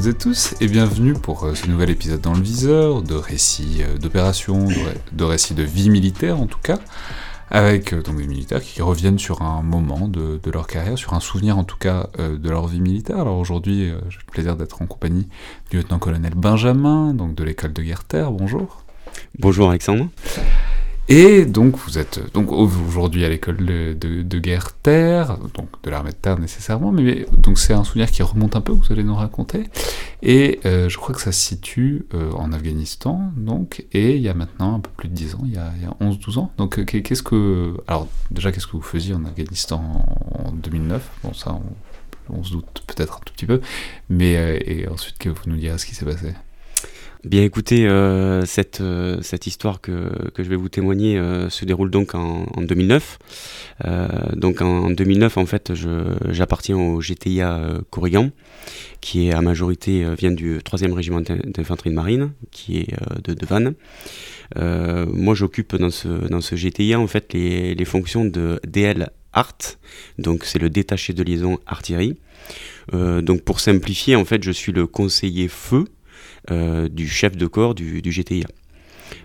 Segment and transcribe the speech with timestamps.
[0.00, 3.82] Toutes et tous et bienvenue pour euh, ce nouvel épisode dans le viseur de récits
[3.82, 6.78] euh, d'opérations, de, ré- de récits de vie militaire en tout cas,
[7.50, 11.20] avec euh, donc des militaires qui reviennent sur un moment de, leur carrière, sur un
[11.20, 13.18] souvenir en tout cas de leur vie militaire.
[13.18, 15.28] Alors aujourd'hui, j'ai le plaisir d'être en compagnie
[15.70, 18.32] du lieutenant-colonel Benjamin, donc de l'école de guerre terre.
[18.32, 18.82] Bonjour.
[19.38, 20.08] Bonjour Alexandre.
[21.12, 26.14] Et donc vous êtes donc aujourd'hui à l'école de, guerre terre, donc de l'armée de
[26.14, 29.64] terre nécessairement, mais, donc c'est un souvenir qui remonte un peu, vous allez nous raconter.
[30.22, 34.28] Et euh, je crois que ça se situe euh, en Afghanistan, donc, et il y
[34.28, 36.52] a maintenant un peu plus de 10 ans, il y a, a 11-12 ans.
[36.58, 37.74] Donc euh, qu'est- qu'est-ce que...
[37.88, 39.82] Alors déjà, qu'est-ce que vous faisiez en Afghanistan
[40.44, 41.54] en, en 2009 Bon ça,
[42.30, 43.60] on, on se doute peut-être un tout petit peu,
[44.10, 46.34] mais euh, et ensuite que vous nous direz ce qui s'est passé.
[47.22, 51.66] Bien écoutez, euh, cette, euh, cette histoire que, que je vais vous témoigner euh, se
[51.66, 53.18] déroule donc en, en 2009.
[53.84, 55.72] Euh, donc en 2009, en fait,
[56.30, 58.30] j'appartiens au GTIA Corrigan,
[59.02, 63.34] qui est à majorité vient du 3e régiment d'in- d'infanterie de marine, qui est de,
[63.34, 63.74] de Vannes.
[64.56, 69.58] Moi, j'occupe dans ce, dans ce GTIA en fait les, les fonctions de DL Art,
[70.18, 72.16] donc c'est le détaché de liaison artillerie.
[72.92, 75.84] Donc pour simplifier, en fait, je suis le conseiller feu
[76.48, 78.46] du chef de corps du, GTIA.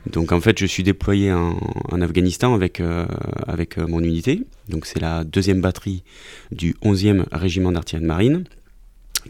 [0.08, 3.06] Donc en fait, je suis déployé en, Afghanistan avec, euh,
[3.48, 4.44] avec euh, mon unité.
[4.70, 6.04] Donc c'est la deuxième batterie
[6.52, 8.44] du 11e régiment d'artillerie marine,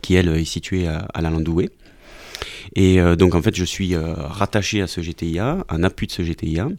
[0.02, 1.70] qui elle est située à, à la Landoué.
[2.76, 6.12] Et euh, donc en fait, je suis euh, rattaché à ce GTIA, en appui de
[6.12, 6.70] ce GTIA.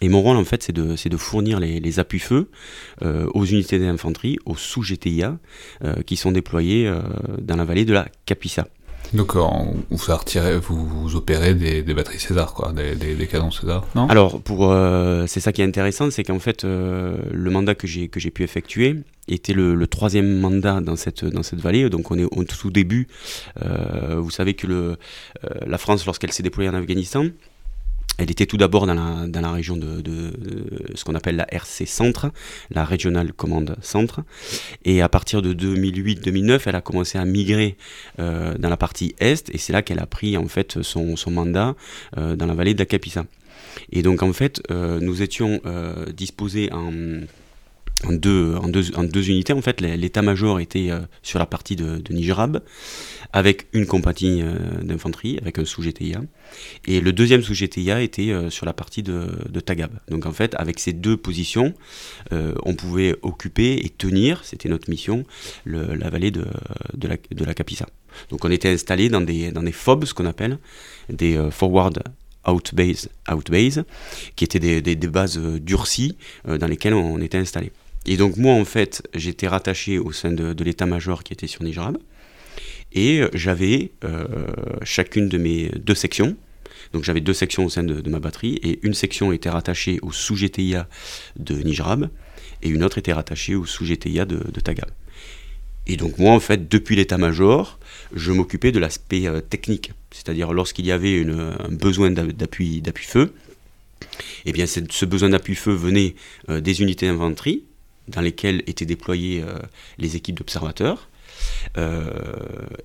[0.00, 2.50] Et mon rôle en fait, c'est de, de fournir les, appuis-feu
[3.02, 5.38] euh, aux unités d'infanterie, aux sous-GTIA,
[5.84, 7.00] euh, qui sont déployés euh,
[7.40, 8.66] dans la vallée de la Capissa.
[9.12, 14.08] Donc en- vous, retirez, vous, opérez des, batteries César, quoi, des, canons César, non?
[14.08, 17.86] Alors, pour, euh, c'est ça qui est intéressant, c'est qu'en fait, euh, le mandat que
[17.86, 18.96] j'ai, pu effectuer
[19.28, 21.88] était le, troisième mandat dans cette, vallée.
[21.90, 23.08] Donc, on est au tout début.
[23.62, 24.96] Euh, vous savez que euh,
[25.66, 27.26] la France, lorsqu'elle s'est déployée en Afghanistan,
[28.18, 30.02] elle était tout d'abord dans la, dans la région de,
[30.94, 32.30] ce qu'on appelle la RC Centre,
[32.70, 34.22] la Regional Command Centre.
[34.84, 37.76] Et à partir de 2008-2009, elle a commencé à migrer
[38.20, 41.30] euh, dans la partie Est, et c'est là qu'elle a pris en fait son, son
[41.30, 41.74] mandat
[42.16, 43.24] euh, dans la vallée d'Akapisa.
[43.90, 45.60] Et donc en fait, euh, nous étions
[46.14, 46.92] disposés en,
[48.02, 48.54] en, deux,
[49.30, 49.52] unités.
[49.52, 52.62] En fait, l'é- l'état-major était euh, sur la partie de, Nijrab,
[53.32, 56.20] avec une compagnie euh, d'infanterie, avec un sous-GTIA.
[56.86, 59.26] Et le deuxième sous-GTIA était euh, sur la partie de,
[59.60, 59.92] Tagab.
[60.10, 61.72] Donc en fait, avec ces deux positions,
[62.30, 65.24] on pouvait occuper et tenir, c'était notre mission,
[65.64, 66.44] la vallée de,
[67.02, 67.44] la, de.
[68.28, 70.58] Donc on était installé dans des, dans FOB, ce qu'on appelle,
[71.08, 72.02] des Forward
[72.46, 73.84] Outbase, Outbase,
[74.36, 76.16] qui étaient des, des- bases durcies
[76.46, 77.72] dans lesquelles on était installé.
[78.06, 81.98] Et donc moi, en fait, j'étais rattaché au sein de, l'état-major qui était sur Nijrab,
[82.92, 84.26] et euh, j'avais euh,
[84.82, 86.36] chacune de mes deux sections.
[86.92, 90.12] Donc j'avais deux sections au sein de, ma batterie, et une section était rattachée au
[90.12, 90.86] sous-GTIA
[91.36, 92.10] de Nijrab,
[92.62, 94.90] et une autre était rattachée au sous-GTIA de, de Tagab.
[95.86, 97.78] Et donc moi, en fait, depuis l'état-major,
[98.14, 99.92] je m'occupais de l'aspect euh, technique.
[100.10, 103.32] C'est-à-dire lorsqu'il y avait un besoin d'a- d'appui d'appui-feu,
[104.44, 106.14] eh bien ce besoin d'appui-feu venait
[106.48, 107.64] euh, des unités d'infanterie,
[108.08, 109.58] dans lesquelles étaient déployées euh,
[109.98, 111.08] les équipes d'observateurs.
[111.78, 112.04] Euh,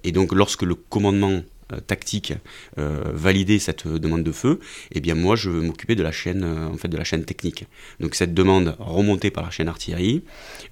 [0.03, 1.41] et donc lorsque le commandement
[1.72, 2.34] euh, tactique
[2.78, 4.59] euh, validait cette demande de feu,
[4.91, 7.66] eh bien moi je m'occupais de la chaîne en fait de la chaîne technique.
[8.00, 10.24] Donc cette demande remontait par la chaîne artillerie.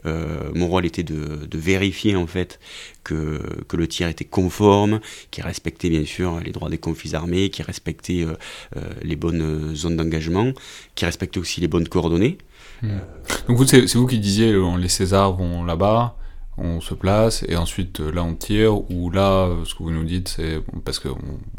[0.06, 2.60] Mon rôle était de, de vérifier en fait
[3.04, 5.00] que, que le tir était conforme,
[5.32, 8.26] qu'il respectait bien sûr les droits des conflits armés, qu'il respectait
[9.02, 10.54] les bonnes zones d'engagement,
[10.96, 12.38] qu'il respectait aussi les bonnes coordonnées.
[13.48, 16.16] Donc vous, c'est vous qui disiez, euh, les Césars vont là-bas,
[16.58, 19.92] on se place, et ensuite euh, là on tire, ou là, euh, ce que vous
[19.92, 21.10] nous dites, c'est parce qu'on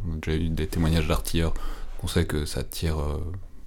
[0.08, 1.54] on a déjà eu des témoignages d'artilleurs,
[2.02, 3.16] on sait que ça tire euh,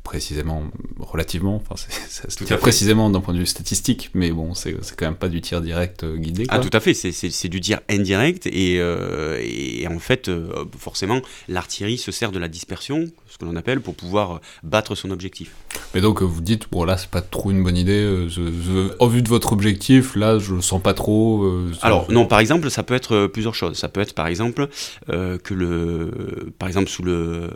[0.04, 0.64] précisément,
[1.00, 1.76] relativement, enfin
[2.10, 5.16] ça se Tout tire précisément d'un point de vue statistique, mais bon, c'est quand même
[5.16, 6.46] pas du tir direct euh, guidé.
[6.50, 11.22] Ah tout à fait, c'est- du tir indirect et, euh, et en fait euh, forcément
[11.48, 15.12] l'artillerie se sert de la dispersion, ce que l'on appelle, pour pouvoir euh, battre son
[15.12, 15.54] objectif.
[15.94, 18.94] Mais donc vous dites, bon là c'est pas trop une bonne idée, euh, je- je-
[19.00, 21.44] au vu de votre objectif, là je le sens pas trop.
[21.44, 23.78] euh, Alors non, par exemple, ça peut être euh, plusieurs choses.
[23.78, 24.70] Ça peut être par exemple
[25.10, 27.50] euh, que le, par exemple sous le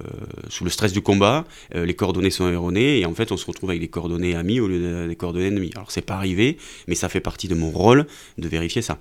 [0.50, 1.46] sous le stress du combat,
[1.76, 4.60] euh, les coordonnées sont erronées et en fait on se retrouve avec des coordonnées amies
[4.60, 5.72] au lieu de- des coordonnées ennemies.
[5.76, 6.58] Alors c'est pas arrivé,
[6.90, 8.06] mais ça fait partie de mon rôle
[8.38, 8.98] de vérifier ça.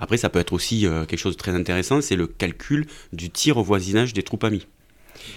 [0.00, 3.58] Après, ça peut être aussi quelque chose de très intéressant, c'est le calcul du tir
[3.58, 4.66] au voisinage des troupes amies.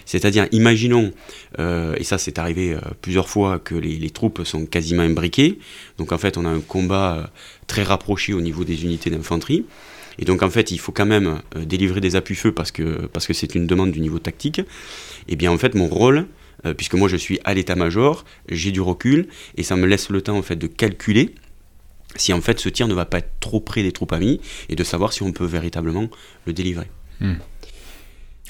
[0.05, 1.11] C'est-à-dire, imaginons,
[1.59, 5.59] euh, et ça c'est arrivé euh, plusieurs fois, que les, troupes sont quasiment imbriquées.
[5.97, 7.23] Donc en fait, on a un combat euh,
[7.67, 9.65] très rapproché au niveau des unités d'infanterie.
[10.17, 13.33] Et donc en fait, il faut quand même délivrer des appuis-feu parce que parce que
[13.33, 14.61] c'est une demande du niveau tactique.
[15.27, 16.27] Et bien en fait, mon rôle,
[16.77, 19.27] puisque moi je suis à l'état-major, j'ai du recul
[19.57, 21.35] et ça me laisse le temps en fait de calculer
[22.15, 24.39] si en fait ce tir ne va pas être trop près des troupes amies
[24.69, 26.09] et de savoir si on peut véritablement
[26.45, 26.87] le délivrer.
[27.19, 27.35] Hmm.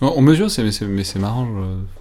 [0.01, 1.47] On mesure, mais c'est marrant,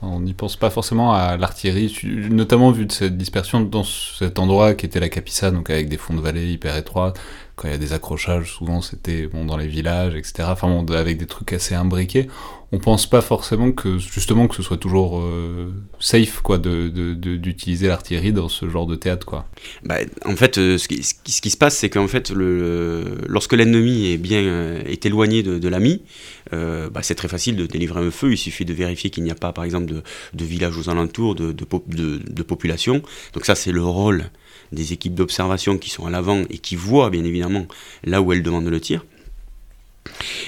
[0.02, 1.96] on n'y pense pas forcément à l'artillerie,
[2.28, 5.96] notamment vu de cette dispersion dans cet endroit qui était la Capissa, donc avec des
[5.96, 7.12] fonds de vallée hyper étroits,
[7.56, 10.48] quand il y a des accrochages, souvent c'était bon, dans les villages, etc.
[10.50, 12.28] Enfin bon, avec des trucs assez imbriqués.
[12.72, 17.88] On pense pas forcément que justement que ce soit toujours euh, safe quoi d'utiliser de,
[17.88, 19.46] l'artillerie dans ce genre de théâtre quoi.
[19.84, 21.02] Bah, en fait, euh, ce, qui,
[21.50, 26.02] se passe, c'est qu'en fait, le, lorsque l'ennemi est bien euh, est éloigné de, l'ami,
[26.50, 28.32] bah, c'est très facile de délivrer un feu.
[28.32, 30.02] Il suffit de vérifier qu'il n'y a pas, par exemple, de,
[30.32, 33.02] de villages aux alentours, de, de population.
[33.34, 34.30] Donc ça, c'est le rôle
[34.74, 37.66] des équipes d'observation qui sont à l'avant et qui voient bien évidemment
[38.04, 39.04] là où elles demandent le tir.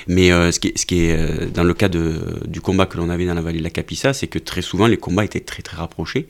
[0.06, 3.34] Mais euh, ce, qui est, euh, dans le cas du combat que l'on avait dans
[3.34, 6.28] la vallée de la Capissa, c'est que très souvent les combats étaient très très rapprochés,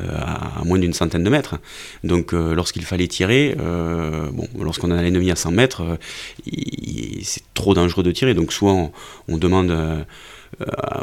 [0.00, 1.56] euh, à, moins d'une centaine de mètres.
[2.02, 5.98] Donc lorsqu'il fallait tirer, bon, lorsqu'on a l'ennemi à 100 mètres,
[7.22, 8.34] c'est trop dangereux de tirer.
[8.34, 8.72] Donc soit
[9.28, 10.06] on, demande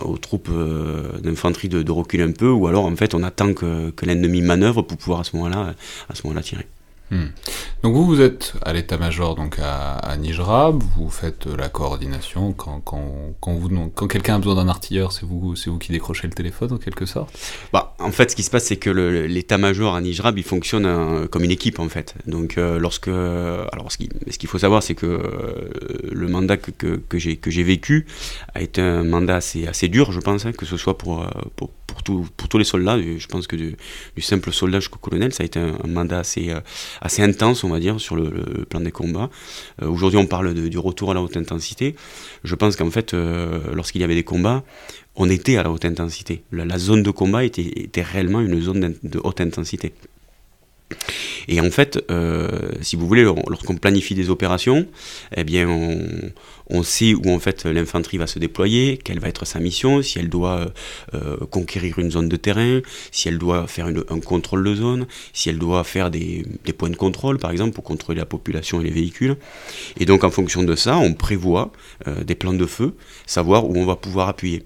[0.04, 3.92] aux troupes euh, d'infanterie de, reculer un peu, ou alors en fait on attend que,
[3.92, 5.74] que l'ennemi manœuvre pour pouvoir à ce moment-là
[6.10, 6.68] à ce moment-là tirer.
[7.12, 7.26] Hmm.
[7.84, 10.16] Donc vous, vous êtes à l'état-major donc à, à,
[10.70, 15.78] vous faites la coordination quand, quand, quand, quelqu'un a besoin d'un artilleur, c'est vous, vous
[15.78, 17.38] qui décrochez le téléphone en quelque sorte?
[17.74, 21.28] Bah, En fait, ce qui se passe, c'est que l'état-major à Nijrab, il fonctionne euh,
[21.28, 22.16] comme une équipe en fait.
[22.28, 25.70] Donc euh, lorsque, alors ce qu'il faut savoir, c'est que euh,
[26.10, 28.06] le mandat que, que, que j'ai vécu
[28.54, 31.28] a été un mandat assez, assez dur, je pense, hein, que ce soit pour
[31.94, 33.00] pour, tous les soldats.
[33.00, 33.76] Je pense que du,
[34.20, 36.60] simple soldat jusqu'au colonel, ça a été un, mandat assez, euh,
[37.02, 38.32] assez intense, on va dire, sur le,
[38.70, 39.30] plan des combats.
[39.82, 41.96] Euh, aujourd'hui, on parle du retour à la haute intensité.
[42.44, 44.64] Je pense qu'en fait, euh, lorsqu'il y avait des combats,
[45.16, 46.44] on était à la haute intensité.
[46.52, 49.94] La, zone de combat était réellement une zone de haute intensité.
[51.48, 54.88] Et en fait, euh, si vous voulez, lorsqu'on planifie des opérations,
[55.36, 55.68] eh bien,
[56.70, 60.20] on, sait où en fait l'infanterie va se déployer, quelle va être sa mission, si
[60.20, 60.72] elle doit
[61.14, 65.50] euh, conquérir une zone de terrain, si elle doit faire un contrôle de zone, si
[65.50, 66.46] elle doit faire des,
[66.78, 69.36] points de contrôle, par exemple, pour contrôler la population et les véhicules.
[70.00, 71.72] Et donc, en fonction de ça, on prévoit
[72.08, 72.96] euh, des plans de feu,
[73.26, 74.64] savoir où on va pouvoir appuyer.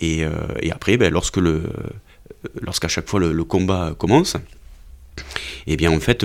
[0.00, 0.24] Et,
[0.70, 1.38] après, ben, lorsque
[2.62, 4.36] lorsqu'à chaque fois le combat commence,
[5.66, 6.24] et eh bien en fait,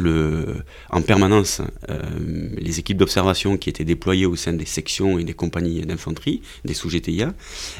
[0.90, 2.02] en permanence, euh,
[2.58, 6.74] les équipes d'observation qui étaient déployées au sein des sections et des compagnies d'infanterie, des
[6.74, 7.34] sous-GTIA,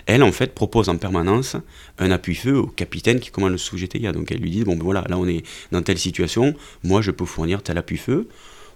[0.06, 1.56] elles en fait proposent en permanence
[1.98, 4.12] un appui-feu au capitaine qui commande le sous-GTIA.
[4.12, 6.54] Donc elles lui disent, bon ben voilà, là on est dans telle situation,
[6.84, 8.28] moi je peux fournir tel appui-feu,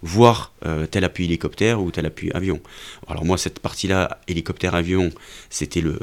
[0.02, 2.60] voir euh, tel appui hélicoptère ou tel appui avion.
[3.08, 5.12] Alors moi, cette partie-là, hélicoptère-avion,
[5.50, 6.00] c'était le,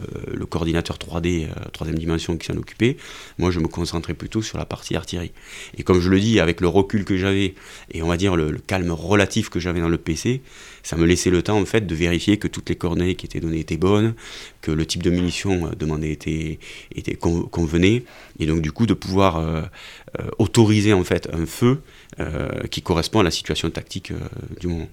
[0.49, 2.97] coordinateur 3D, euh, troisième dimension qui s'en occupait.
[3.39, 5.33] Moi, je me concentrais plutôt sur la partie artillerie.
[5.77, 7.55] Et comme je le dis, avec le recul que j'avais,
[7.93, 10.43] et on va dire le, calme relatif que j'avais dans le PC,
[10.83, 13.41] ça me laissait le temps, en fait, de vérifier que toutes les coordonnées qui étaient
[13.41, 14.15] données étaient bonnes,
[14.63, 16.59] que le type de munition euh, demandé était,
[16.95, 17.19] était
[18.39, 19.39] et donc du coup de pouvoir
[20.39, 21.81] autoriser, en fait, un feu
[22.19, 24.17] euh, qui correspond à la situation tactique euh,
[24.61, 24.89] du moment.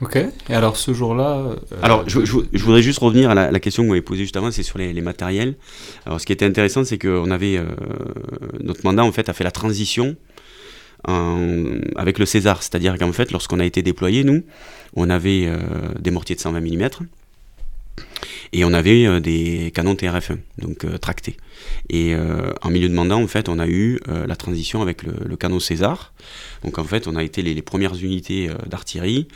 [0.00, 1.38] Ok, et alors ce jour-là.
[1.38, 4.50] Euh, alors je, voudrais juste revenir à la, question que vous m'avez posée juste avant,
[4.50, 5.56] c'est sur les, matériels.
[6.06, 7.60] Alors ce qui était intéressant, c'est qu'on avait.
[8.60, 10.16] notre mandat en fait a fait la transition
[11.04, 14.42] avec le César, c'est-à-dire qu'en fait, lorsqu'on a été déployé, nous,
[14.94, 15.50] on avait
[15.98, 16.88] des mortiers de 120 mm
[18.52, 21.36] et on avait euh, des canons TRF1, donc euh, tractés.
[21.88, 25.36] Et euh, en milieu de mandat, en fait, on a eu la transition avec le,
[25.36, 26.12] canon César.
[26.64, 29.28] Donc en fait, on a été les, premières unités d'artillerie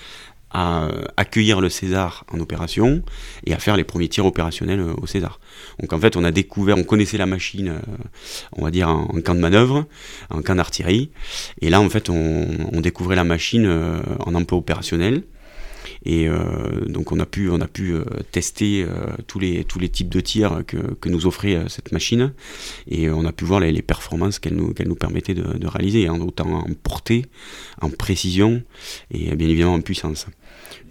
[0.51, 3.03] à accueillir le César en opération
[3.45, 5.41] et à faire les premiers tirs opérationnels au César.
[5.81, 7.81] Donc en fait, on a découvert, on connaissait la machine,
[8.53, 9.87] on va dire en, camp de manœuvre,
[10.31, 11.11] en camp d'artillerie,
[11.61, 13.69] et là en fait, on, on découvrait la machine
[14.21, 15.25] en emploi opérationnel.
[16.09, 16.39] Et euh,
[16.87, 21.65] donc on a pu, euh, tester euh, tous, les, types de tirs que, nous offrait
[21.67, 22.33] cette machine.
[22.89, 26.67] Et on a pu voir les, performances qu'elle nous, permettait de, réaliser, hein, autant en
[26.81, 27.27] portée,
[27.83, 28.63] en précision
[29.11, 30.27] et bien évidemment en puissance.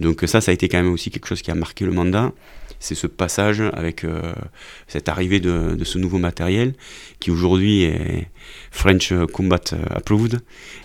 [0.02, 2.34] Donc ça, ça a été quand même aussi quelque chose qui a marqué le mandat
[2.78, 4.06] c'est ce passage avec
[4.88, 6.74] cette arrivée de, ce nouveau matériel
[7.20, 8.28] qui aujourd'hui est
[8.70, 10.42] French Combat Approved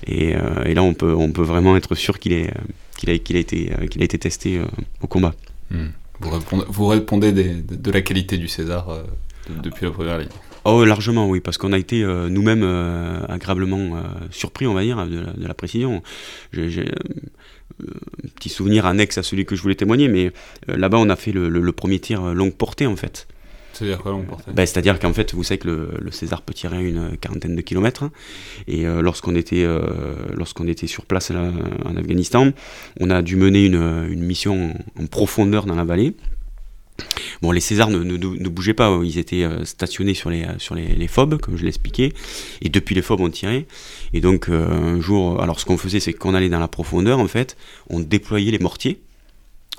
[0.07, 2.51] et, là on peut vraiment être sûr qu'il est,
[3.01, 4.67] qu'il a, qu'il a, été, euh, qu'il a été testé euh,
[5.01, 5.35] au combat.
[5.71, 5.89] Hmm.
[6.21, 9.03] Vous répondez, vous répondez de, la qualité du César euh,
[9.63, 10.29] depuis la première ligne
[10.67, 14.83] Oh, largement, oui, parce qu'on a été euh, nous-mêmes euh, agréablement euh, surpris, on va
[14.83, 16.03] dire, de la, de la précision.
[16.53, 16.85] J'ai
[17.81, 20.33] un petit souvenir annexe à celui que je voulais témoigner, mais
[20.67, 23.27] là-bas, on a fait le, le, le, premier tir longue portée, en fait.
[23.81, 24.21] C'est-à-dire quoi
[24.53, 28.03] ben, C'est-à-dire qu'en fait, vous savez que le, César peut tirer une quarantaine de kilomètres,
[28.03, 28.13] hein,
[28.69, 29.67] et lorsqu'on était,
[30.35, 32.51] lorsqu'on était sur place en Afghanistan,
[33.01, 36.15] on a dû mener une, une mission en profondeur dans la vallée.
[37.43, 41.41] Bon, les Césars ne, bougeaient pas, ils étaient euh, stationnés sur les, sur les, fobs,
[41.41, 42.13] comme je l'expliquais,
[42.61, 43.67] et depuis les fobs on tirait.
[44.13, 47.19] Et donc euh, un jour, alors ce qu'on faisait, c'est qu'on allait dans la profondeur,
[47.19, 47.57] en fait,
[47.89, 49.01] on déployait les mortiers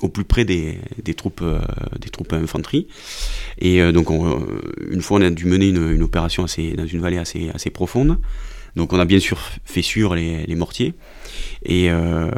[0.01, 1.61] au plus près des, des troupes euh,
[1.99, 2.87] des troupes infanterie
[3.59, 4.45] et euh, donc on,
[4.89, 7.69] une fois on a dû mener une, une, opération assez dans une vallée assez assez
[7.69, 8.17] profonde
[8.75, 10.93] donc on a bien sûr fait sur les, mortiers
[11.63, 12.29] et euh,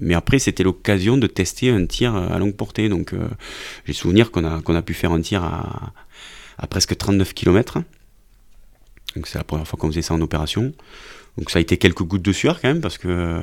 [0.00, 2.88] mais après, c'était l'occasion de tester un tir à longue portée.
[2.88, 3.28] Donc, euh,
[3.86, 5.92] j'ai souvenir qu'on a, qu'on a pu faire un tir à,
[6.58, 7.80] à presque 39 km.
[9.16, 10.72] Donc, c'est la première fois qu'on faisait ça en opération.
[11.38, 13.40] Donc, ça a été quelques gouttes de sueur quand même, parce que,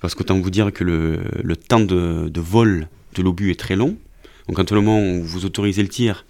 [0.00, 3.96] parce qu'autant vous dire que le, temps de, vol de l'obus est très long.
[4.48, 6.26] Donc, quand le moment où vous autorisez le tir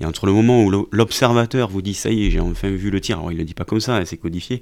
[0.00, 3.00] et entre le moment où l'observateur vous dit ça y est, j'ai enfin vu le
[3.00, 4.60] tir, alors il ne le dit pas comme ça, c'est codifié,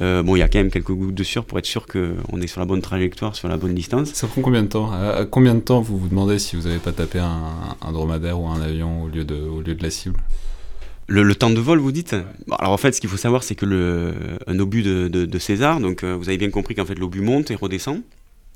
[0.00, 2.40] euh, bon, il y a quand même quelques gouttes de sueur pour être sûr qu'on
[2.40, 4.12] est sur la bonne trajectoire, sur la bonne distance.
[4.14, 4.90] Ça prend combien de temps?
[4.90, 8.48] À combien de temps vous vous demandez si vous n'avez pas tapé un, dromadaire ou
[8.48, 10.18] un avion au lieu de la cible?
[11.06, 12.14] Le, temps de vol, vous dites
[12.58, 14.14] Alors en fait, ce qu'il faut savoir, c'est que le,
[14.46, 17.54] un obus de, César, donc euh, vous avez bien compris qu'en fait l'obus monte et
[17.54, 18.02] redescend.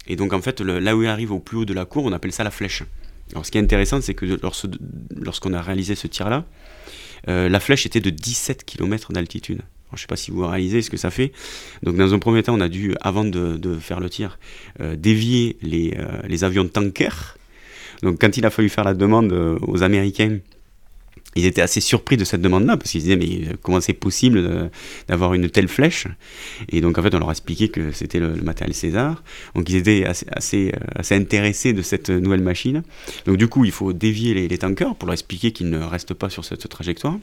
[0.07, 2.13] Et donc en fait, là où il arrive au plus haut de la cour, on
[2.13, 2.83] appelle ça la flèche.
[3.33, 4.71] Alors ce qui est intéressant, c'est que lorsqu'on
[5.21, 6.47] lorsqu a réalisé ce tir-là,
[7.29, 9.61] euh, la flèche était de 17 km d'altitude.
[9.91, 11.33] je ne sais pas si vous réalisez ce que ça fait.
[11.83, 14.39] Donc dans un premier temps, on a dû, avant de, faire le tir,
[14.81, 15.95] euh, dévier les,
[16.27, 17.37] les, avions de tanker.
[18.03, 20.39] Donc quand il a fallu faire la demande aux Américains
[21.39, 24.71] ils étaient assez surpris de cette demande-là, parce qu'ils disaient, mais comment c'est possible
[25.09, 26.07] d'avoir une telle flèche?
[26.69, 29.23] Et donc, en fait, on leur a expliqué que c'était le, matériel César.
[29.55, 32.83] Donc, ils étaient assez, assez, assez, intéressés de cette nouvelle machine.
[33.27, 36.15] Donc, du coup, il faut dévier les, les tankers pour leur expliquer qu'ils ne restent
[36.15, 37.19] pas sur cette trajectoire.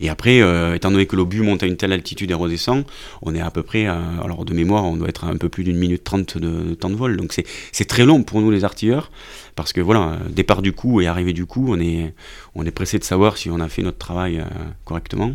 [0.00, 2.84] Et après, euh, étant donné que l'obus monte à une telle altitude et redescend,
[3.22, 5.48] on est à peu près, à, alors de mémoire, on doit être à un peu
[5.48, 7.16] plus d'une minute trente de, temps de vol.
[7.16, 7.34] Donc
[7.72, 9.10] c'est très long pour nous les artilleurs,
[9.54, 12.14] parce que voilà, départ du coup et arrivée du coup, on est,
[12.54, 14.44] on est pressé de savoir si on a fait notre travail euh,
[14.84, 15.34] correctement.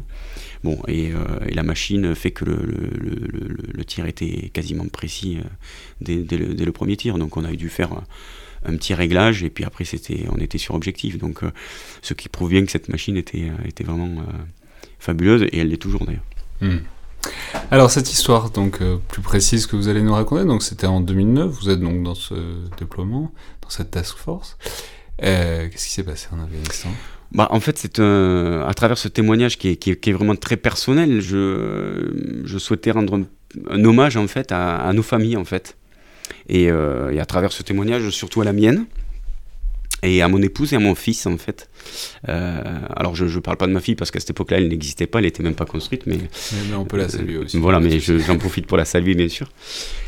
[0.64, 1.18] Bon, et, euh,
[1.54, 5.38] la machine fait que le, tir était quasiment précis
[6.02, 8.02] dès, dès, dès, le, premier tir, donc on a dû faire
[8.66, 11.52] un petit réglage et puis après c'était on était sur objectif donc euh,
[12.02, 14.32] ce qui prouve bien que cette machine était, était vraiment euh,
[15.00, 16.26] fabuleuse et elle l'est toujours d'ailleurs.
[16.62, 16.78] Mmh.
[17.72, 21.02] Alors cette histoire donc euh, plus précise que vous allez nous raconter donc c'était en
[21.02, 22.36] 2009 vous êtes donc dans ce
[22.78, 24.58] déploiement dans cette task force
[25.24, 26.90] euh, qu'est-ce qui s'est passé en Afghanistan?
[27.32, 30.36] Bah, en fait, c'est à travers ce témoignage qui est, qui est, qui est vraiment
[30.36, 33.24] très personnel, je, je souhaitais rendre un,
[33.70, 35.78] un hommage en fait à, à, nos familles en fait.
[36.50, 38.86] Et, euh, et, à travers ce témoignage, surtout à la mienne,
[40.04, 41.70] et à mon épouse et à mon fils en fait.
[42.30, 42.62] Euh,
[42.96, 45.20] alors je ne parle pas de ma fille parce qu'à cette époque-là elle n'existait pas,
[45.20, 46.18] elle n'était même pas construite, mais,
[46.70, 47.58] mais on peut la saluer aussi.
[47.58, 49.50] Voilà, mais j'en profite pour la saluer bien sûr.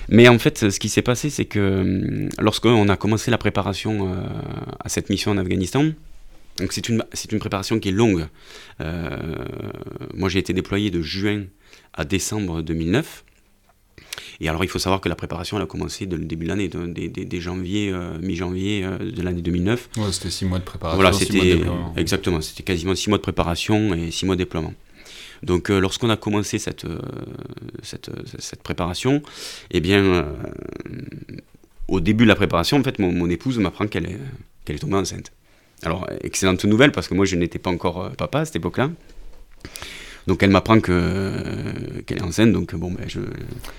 [0.09, 4.15] Mais en fait, ce qui s'est passé, c'est que lorsqu'on a commencé la préparation euh,
[4.79, 5.85] à cette mission en Afghanistan,
[6.57, 8.27] donc c'est une, une préparation qui est longue.
[8.81, 9.17] Euh,
[10.13, 11.45] moi j'ai été déployé de juin
[11.93, 13.23] à décembre 2009.
[14.41, 16.49] Et alors, il faut savoir que la préparation, elle a commencé dès le début de
[16.49, 19.89] l'année, dès, dès, dès, janvier, euh, mi-janvier euh, de l'année 2009.
[19.97, 20.95] Ouais, c'était six mois de préparation.
[20.95, 21.61] Voilà, c'était
[21.97, 24.73] exactement, c'était quasiment six mois de préparation et six mois de déploiement.
[25.43, 26.85] Donc, euh, lorsqu'on a commencé cette,
[27.83, 29.21] cette, cette, préparation,
[29.71, 30.25] eh bien,
[31.87, 34.19] au début de la préparation, en fait, mon, mon épouse m'apprend qu'elle est,
[34.65, 35.31] qu'elle est tombée enceinte.
[35.83, 38.89] Alors, excellente nouvelle, parce que moi, je n'étais pas encore papa à cette époque-là.
[40.29, 41.31] Donc elle m'apprend que
[42.05, 43.19] qu'elle est enceinte, donc bon ben je.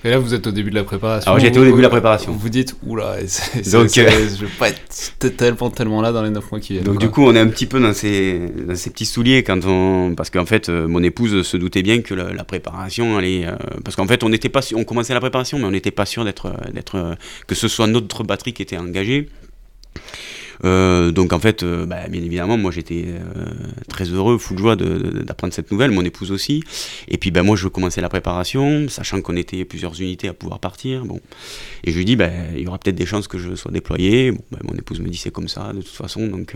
[0.05, 1.31] Et là vous êtes au début de la préparation.
[1.31, 2.33] Alors j'étais au début de la préparation.
[2.33, 3.19] Vous dites oula,
[3.73, 4.11] donc euh...
[4.37, 6.85] je vais pas être tellement tellement là dans les 9 mois qui viennent.
[6.85, 7.07] Donc quoi.
[7.07, 10.17] du coup on est un petit peu dans ces dans ces petits souliers quand on
[10.17, 13.55] parce qu'en fait euh, mon épouse se doutait bien que la, la préparation allait euh,
[13.85, 16.25] parce qu'en fait on n'était pas on commençait la préparation mais on n'était pas sûr
[16.25, 17.17] d'être d'être
[17.47, 19.29] que ce soit notre batterie qui était engagée.
[20.65, 23.47] Euh, donc en fait, euh, bah, bien évidemment, moi j'étais euh,
[23.89, 26.63] très heureux, fou de joie d'apprendre cette nouvelle, mon épouse aussi.
[27.09, 30.61] Et puis bah, moi je commençais la préparation, sachant qu'on était plusieurs unités à pouvoir
[30.61, 31.05] partir.
[31.05, 31.21] Bon.
[31.85, 34.33] Et je lui dis, bah, il y aura peut-être des chances que je sois déployé.
[34.33, 36.55] Bon, bah, mon épouse me dit c'est comme ça de toute façon, donc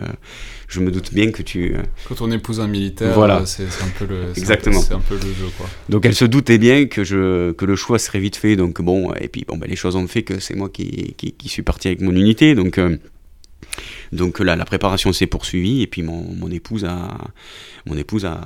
[0.68, 1.76] je me doute bien que tu...
[2.08, 3.46] Quand on épouse un militaire, voilà.
[3.46, 4.80] c'est un, peu le, Exactement.
[4.80, 5.46] Un peu, un peu le jeu.
[5.56, 5.66] Quoi.
[5.88, 8.56] Donc elle se doutait bien que, je, que le choix serait vite fait.
[8.56, 11.32] Donc bon, et puis bon, bah, les choses ont fait que c'est moi qui, qui,
[11.32, 12.54] qui, suis parti avec mon unité.
[12.54, 12.78] Donc
[14.12, 17.16] Donc là, la préparation s'est poursuivie et puis mon, mon, épouse a,
[17.86, 18.40] mon épouse a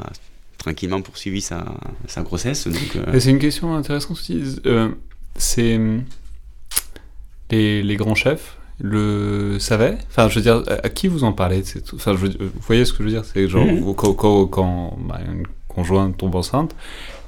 [0.59, 1.65] tranquillement poursuivi sa,
[2.07, 2.67] sa grossesse.
[2.67, 4.43] Euh, C'est une question intéressante aussi.
[4.67, 4.89] Euh,
[5.37, 5.79] c'est
[7.51, 9.99] les, les, grands chefs le savaient?
[10.09, 11.63] Enfin, je veux dire, à qui vous en parlez?
[11.95, 13.25] Enfin, je Vous voyez ce que je veux dire?
[13.25, 13.95] C'est genre, mmh.
[13.95, 16.75] quand, quand, quand bah, une conjointe tombe enceinte,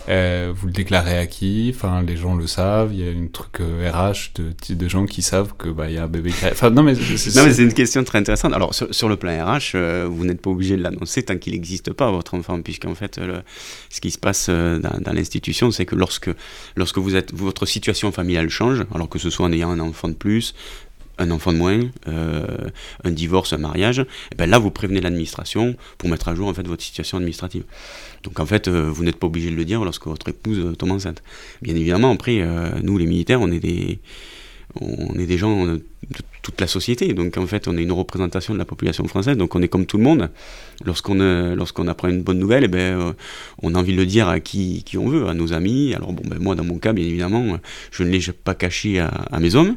[0.08, 1.72] euh, vous le déclarez à qui?
[1.74, 2.90] Enfin, les gens le savent.
[2.92, 5.94] Il y a une truc euh, RH de, de gens qui savent que bah il
[5.94, 6.46] y a un bébé qui.
[6.46, 8.52] Enfin, non mais c'est une question très intéressante.
[8.52, 11.92] Alors sur, le plan RH, euh, vous n'êtes pas obligé de l'annoncer tant qu'il n'existe
[11.92, 13.42] pas votre enfant, puisqu'en fait, le,
[13.90, 16.30] ce qui se passe dans, dans l'institution, c'est que lorsque
[16.76, 20.08] lorsque vous êtes votre situation familiale change, alors que ce soit en ayant un enfant
[20.08, 20.54] de plus,
[21.20, 22.46] un enfant de moins, euh,
[23.04, 26.48] un divorce, un mariage, et eh ben là vous prévenez l'administration pour mettre à jour
[26.48, 27.64] en fait votre situation administrative.
[28.24, 30.74] Donc en fait euh, vous n'êtes pas obligé de le dire lorsque votre épouse euh,
[30.74, 31.22] tombe enceinte.
[31.62, 32.42] Bien évidemment après
[32.82, 34.00] nous les militaires on est des
[34.80, 35.82] on est des gens de
[36.42, 39.54] toute la société, donc en fait on est une représentation de la population française, donc
[39.56, 40.30] on est comme tout le monde.
[40.84, 43.14] Lorsqu'on apprend une bonne nouvelle, eh ben,
[43.62, 45.92] on a envie de le dire à qui, qui on veut, à nos amis.
[45.92, 47.58] Alors bon, ben, moi dans mon cas, bien évidemment,
[47.90, 49.74] je ne l'ai pas caché à mes hommes,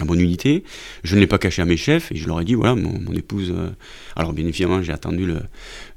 [0.00, 0.64] à mon unité.
[1.04, 3.12] Je ne l'ai pas caché à mes chefs et je leur ai dit voilà, mon,
[3.12, 3.52] épouse.
[3.54, 3.70] Euh,
[4.16, 5.40] alors, bien évidemment, j'ai attendu le,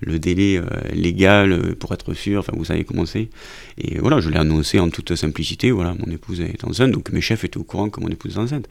[0.02, 2.40] le délai euh, légal euh, pour être sûr.
[2.40, 3.30] Enfin, vous savez comment c'est.
[3.78, 5.72] Et voilà, je l'ai annoncé en toute simplicité.
[5.72, 8.40] Voilà, mon épouse est enceinte, donc mes chefs étaient au courant que mon épouse est
[8.40, 8.68] enceinte.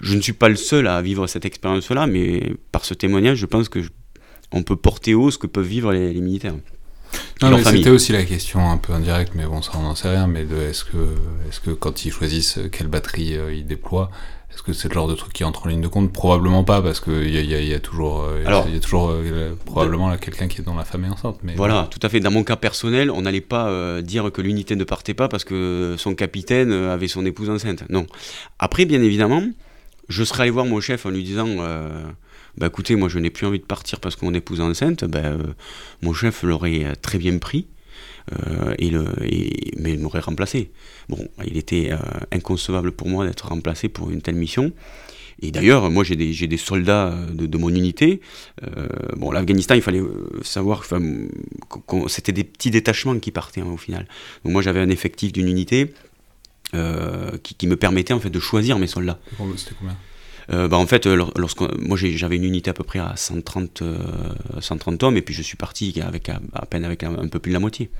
[0.00, 3.46] Je ne suis pas le seul à vivre cette expérience-là, mais par ce témoignage, je
[3.46, 3.80] pense que
[4.52, 6.54] on peut porter haut ce que peuvent vivre les, militaires.
[7.64, 10.26] c'était aussi la question un peu indirecte, mais bon, ça on n'en sait rien.
[10.26, 11.14] Mais est-ce que,
[11.48, 14.10] est-ce que quand ils choisissent quelle batterie ils déploient,
[14.58, 16.12] est-ce que c'est le genre de truc qui entre en ligne de compte?
[16.12, 20.48] Probablement pas, parce qu'il y a, y, a, toujours, y a toujours euh, probablement quelqu'un
[20.48, 21.38] qui est dans la famille enceinte.
[21.44, 22.18] Mais voilà, tout à fait.
[22.18, 25.44] Dans mon cas personnel, on n'allait pas euh, dire que l'unité ne partait pas parce
[25.44, 27.84] que son capitaine euh, avait son épouse enceinte.
[27.88, 28.04] Non.
[28.58, 29.44] Après, bien évidemment,
[30.08, 31.48] je serais allé voir mon chef en lui disant
[32.56, 35.04] bah écoutez, moi je n'ai plus envie de partir parce que mon épouse est enceinte.
[35.04, 35.20] Bah,
[36.02, 37.68] mon chef l'aurait très bien pris.
[38.32, 39.04] Euh, et le,
[39.78, 40.70] mais il m'aurait remplacé.
[41.08, 41.98] Bon, il était euh,
[42.32, 44.72] inconcevable pour moi d'être remplacé pour une telle mission.
[45.40, 48.20] Et d'ailleurs, moi j'ai des, des, soldats de, de, mon unité.
[48.64, 50.02] Euh, bon, l'Afghanistan, il fallait
[50.42, 54.08] savoir que c'était des petits détachements qui partaient hein, au final.
[54.44, 55.94] Donc moi j'avais un effectif d'une unité
[56.72, 59.20] qui, me permettait en fait de choisir mes soldats.
[59.56, 59.94] C'était combien?
[59.94, 60.07] euh,
[60.50, 63.82] bah, en fait, euh, lorsque moi j'avais une unité à peu près à 130,
[64.60, 67.50] 130 euh, hommes, et puis je suis parti avec à, peine avec un, peu plus
[67.50, 67.90] de la moitié.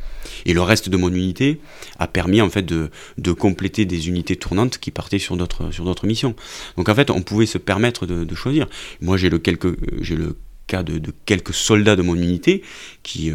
[0.47, 1.61] Et le reste de mon unité
[1.99, 2.91] a permis en fait de,
[3.33, 6.35] compléter des unités tournantes qui partaient sur d'autres sur d'autres missions.
[6.77, 8.67] Donc en fait, on pouvait se permettre de, choisir.
[9.01, 12.63] Moi, j'ai le cas de, de, quelques soldats de mon unité
[13.03, 13.33] qui,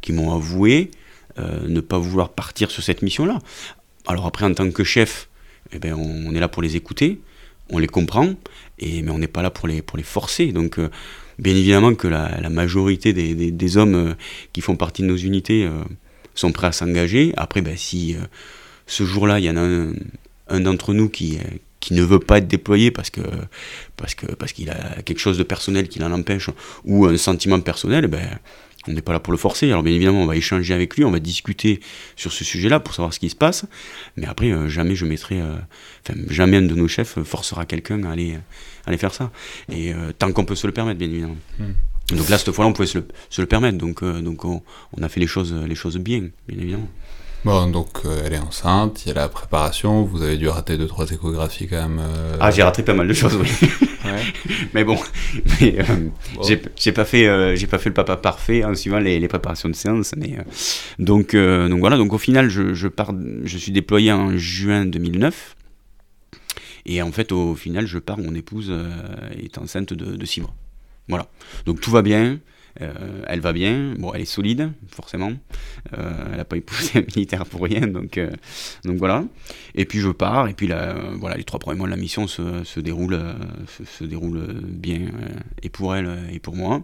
[0.00, 0.90] qui m'ont avoué
[1.38, 3.38] ne pas vouloir partir sur cette mission-là.
[4.06, 5.28] Alors après, en tant que chef,
[5.72, 7.20] eh ben, on, est là pour les écouter,
[7.70, 8.34] on les comprend,
[8.78, 10.52] et, mais on n'est pas là pour les, pour les forcer.
[10.52, 10.90] Donc, euh,
[11.38, 14.14] bien évidemment que la, majorité des, des, hommes euh,
[14.52, 15.82] qui font partie de nos unités euh,
[16.34, 17.32] sont prêts à s'engager.
[17.36, 18.16] Après, ben, si
[18.86, 19.92] ce jour-là, il y en a un,
[20.48, 21.38] un d'entre nous qui,
[21.80, 23.22] qui ne veut pas être déployé parce que
[23.96, 26.50] parce que parce qu'il a quelque chose de personnel qui l'en empêche
[26.84, 28.38] ou un sentiment personnel, ben
[28.88, 29.70] on n'est pas là pour le forcer.
[29.70, 31.80] Alors bien évidemment, on va échanger avec lui, on va discuter
[32.16, 33.66] sur ce sujet-là pour savoir ce qui se passe.
[34.16, 35.56] Mais après, euh, jamais je mettrai, euh,
[36.08, 38.38] enfin jamais un de nos chefs forcera quelqu'un à aller,
[38.86, 39.30] aller faire ça.
[39.70, 41.36] Et euh, tant qu'on peut se le permettre, bien évidemment.
[41.58, 41.72] Hmm.
[42.16, 43.78] Donc là, cette fois-là, on pouvait se le, se le permettre.
[43.78, 44.62] Donc, donc on,
[44.96, 46.88] on, a fait les choses, les choses bien, bien évidemment.
[47.42, 50.76] Bon, donc euh, elle est enceinte, il y a la préparation, vous avez dû rater
[50.76, 51.98] deux trois échographies quand même.
[51.98, 52.36] Euh.
[52.38, 53.48] Ah, j'ai raté pas mal de choses, oui.
[54.74, 54.98] mais bon,
[55.60, 56.10] mais, euh,
[56.76, 59.74] j'ai pas fait, j'ai pas fait le papa parfait en suivant les, les préparations de
[59.74, 60.36] séance, mais
[60.98, 65.56] donc donc voilà, donc au final, je, je pars, je suis déployé en juin 2009.
[66.86, 68.72] Et en fait, au final, je pars, mon épouse
[69.38, 70.54] est enceinte de, de six mois.
[71.08, 71.26] Voilà.
[71.64, 72.38] Donc tout va bien.
[72.80, 75.32] Euh, elle va bien, bon, elle est solide, forcément.
[75.96, 78.30] Euh, elle n'a pas épousé un militaire pour rien, donc, euh,
[78.84, 79.24] donc voilà.
[79.74, 82.26] Et puis je pars, et puis là, voilà, les trois premiers mois de la mission
[82.26, 83.20] se, se déroulent,
[83.68, 85.00] se, bien,
[85.62, 86.82] et pour elle et pour moi.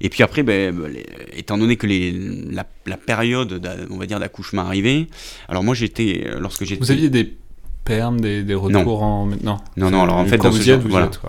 [0.00, 0.94] Et puis après, ben,
[1.32, 5.08] étant donné que les, la, la, période, on va dire, d'accouchement arrivait,
[5.48, 6.80] alors moi j'étais, lorsque j'étais...
[6.80, 7.36] Vous aviez des
[8.20, 9.26] des, des retours en.
[9.26, 10.02] Non, non, non.
[10.02, 10.78] Alors en fait, dans ce, genre,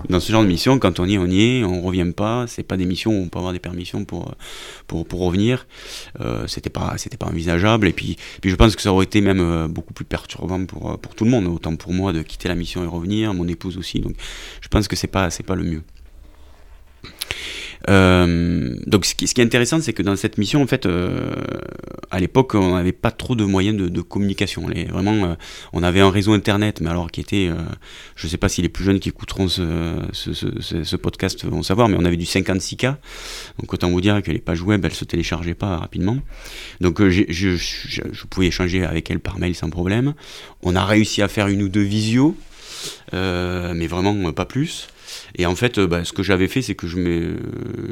[0.10, 2.46] dans ce, genre, de mission, quand on y est, on y est, on revient pas.
[2.48, 4.36] C'est pas des missions où on peut avoir des permissions pour,
[4.88, 5.66] pour, pour revenir.
[6.20, 7.88] Euh, c'était pas, c'était pas envisageable.
[7.88, 11.00] Et puis, puis je pense que ça aurait été même euh, beaucoup plus perturbant pour,
[11.00, 11.48] pour tout le monde.
[11.48, 14.00] Autant pour moi de quitter la mission et revenir, mon épouse aussi.
[14.00, 14.14] Donc
[14.62, 15.82] je pense que c'est pas, c'est pas le mieux.
[17.90, 21.34] Euh, donc ce qui, est intéressant, c'est que dans cette mission, en fait, euh,
[22.12, 24.64] à l'époque, on n'avait pas trop de moyens de, communication.
[24.64, 25.36] Vraiment, euh,
[25.74, 27.50] on avait un réseau internet, mais alors qui était,
[28.16, 31.98] je ne sais pas si les plus jeunes qui écouteront ce, podcast vont savoir, mais
[31.98, 32.96] on avait du 56K.
[33.60, 36.18] Donc autant vous dire que les pages web, elles se téléchargeaient pas rapidement.
[36.82, 40.14] Donc je, pouvais échanger avec elles par mail sans problème.
[40.62, 42.36] On a réussi à faire une ou deux visios,
[43.14, 44.88] mais vraiment pas plus.
[45.36, 46.98] Et en fait, bah, ce que j'avais fait, c'est que je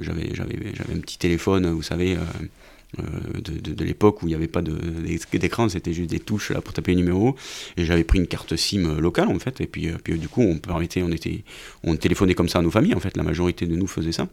[0.02, 3.02] j'avais, j'avais, j'avais un petit téléphone, vous savez, euh,
[3.40, 6.74] de, de, l'époque où il n'y avait pas d'écran, c'était juste des touches là pour
[6.74, 7.36] taper les numéros.
[7.78, 9.62] Et j'avais pris une carte SIM locale en fait.
[9.62, 11.44] Et puis, euh, puis du coup, on permettait, on était,
[11.84, 13.16] on téléphonait comme ça à nos familles en fait.
[13.16, 14.28] La majorité de nous faisait ça.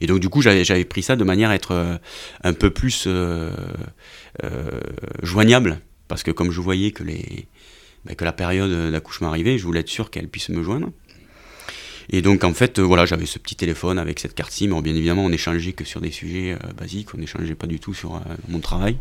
[0.00, 1.96] Et donc du coup, j'avais pris ça de manière à être euh,
[2.42, 3.50] un peu plus euh,
[4.44, 4.80] euh,
[5.22, 7.46] joignable, parce que comme je voyais que, les,
[8.04, 10.90] bah, que la période d'accouchement arrivait, je voulais être sûr qu'elle puisse me joindre.
[12.12, 14.66] Et donc en fait, euh, voilà, j'avais ce petit téléphone avec cette carte SIM.
[14.66, 17.78] Alors, bien évidemment, on échangeait que sur des sujets euh, basiques, on n'échangeait pas du
[17.78, 18.18] tout sur euh,
[18.48, 18.96] mon travail,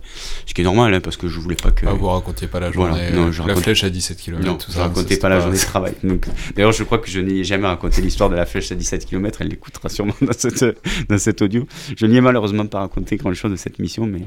[0.46, 1.88] ce qui est normal hein, parce que je voulais pas que.
[1.88, 4.46] Ah, vous racontiez pas la journée, non, je la flèche à 17 km.
[4.46, 5.94] Non, tout je racontais pas, la journée de travail.
[6.04, 9.08] Donc, d'ailleurs, je crois que je n'ai jamais raconté l'histoire de la flèche à 17
[9.08, 9.42] km.
[9.42, 10.64] Elle l'écoutera sûrement dans, cette,
[11.10, 11.68] dans cet audio.
[11.98, 14.22] Je n'y ai malheureusement pas raconté grand chose de cette mission, mais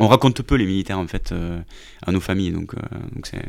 [0.00, 1.32] on raconte peu les militaires en fait
[2.04, 2.74] à nos familles, donc
[3.14, 3.42] donc c'est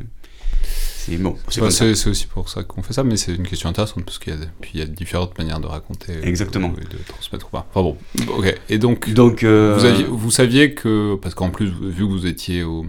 [1.05, 4.19] c'est bon, c'est aussi pour ça qu'on fait ça, mais c'est une question intéressante parce
[4.19, 7.47] qu'il y a, puis il y a différentes manières de raconter, exactement, de, de transmettre
[7.47, 7.67] ou pas.
[7.73, 7.97] Enfin bon,
[8.37, 8.55] ok.
[8.69, 9.75] Et donc, donc euh...
[9.77, 12.85] vous, aviez, vous, saviez que parce qu'en plus vu que vous étiez au,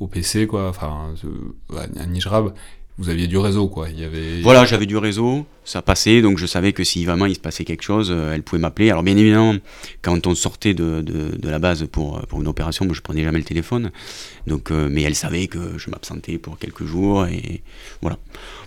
[0.00, 1.12] au PC quoi, enfin
[1.76, 2.54] à Nijrab,
[2.98, 3.86] vous aviez du réseau, quoi.
[4.42, 7.64] Voilà, j'avais du réseau, ça passait, donc je savais que si vraiment il se passait
[7.64, 8.90] quelque chose, euh, elle pouvait m'appeler.
[8.90, 9.54] Alors bien évidemment,
[10.02, 13.38] quand on sortait de, de, la base pour, pour une opération, moi je prenais jamais
[13.38, 13.92] le téléphone.
[14.48, 17.62] Donc, euh, mais elle savait que je m'absentais pour quelques jours, et
[18.02, 18.18] voilà.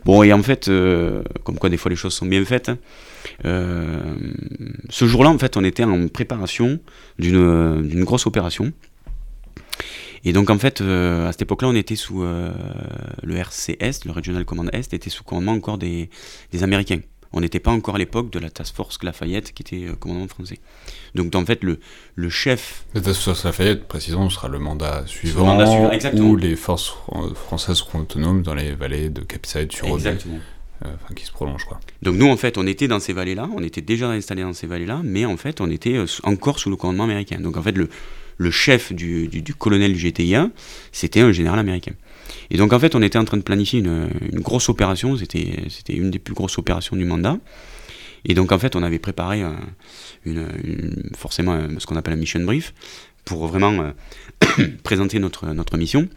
[0.05, 2.71] Bon, et en fait, euh, comme quoi des fois les choses sont bien faites,
[3.45, 4.15] euh,
[4.89, 6.79] ce jour-là, en fait, on était en préparation
[7.19, 8.71] d'une grosse opération.
[10.23, 12.51] Et donc en fait, euh, à cette époque-là, on était sous euh,
[13.23, 16.09] le RCS, le Regional Command Est, était sous commandement encore des,
[16.51, 16.99] des Américains.
[17.33, 20.27] On n'était pas encore à l'époque de la Task Force Lafayette qui était euh, commandement
[20.27, 20.59] français.
[21.15, 21.79] Donc en fait, le,
[22.15, 22.85] le chef...
[22.93, 26.29] La Task Force Lafayette, précisément, sera le mandat suivant, le mandat suivant exactement.
[26.29, 26.93] où les forces
[27.35, 29.25] françaises seront autonomes dans les vallées de
[29.69, 30.39] sur Exactement.
[30.83, 31.79] Enfin, qui se prolonge quoi.
[32.01, 34.65] Donc nous en fait on était dans ces vallées-là, on était déjà installés dans ces
[34.65, 37.39] vallées-là, mais en fait on était encore sous le commandement américain.
[37.39, 37.87] Donc en fait le,
[38.41, 40.49] le chef du, colonel du GTIA,
[40.91, 41.93] c'était un général américain.
[42.49, 46.09] Et donc en fait, on était en train de planifier une, grosse opération, c'était une
[46.09, 47.37] des plus grosses opérations du mandat.
[48.25, 49.43] Et donc en fait, on avait préparé
[51.15, 52.73] forcément ce qu'on appelle un mission brief
[53.25, 56.07] pour vraiment euh, présenter notre, notre mission.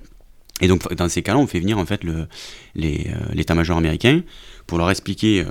[0.61, 2.27] Et donc dans ces cas-là, on fait venir en fait euh,
[2.75, 4.23] l'état-major américain
[4.67, 5.45] pour leur expliquer euh,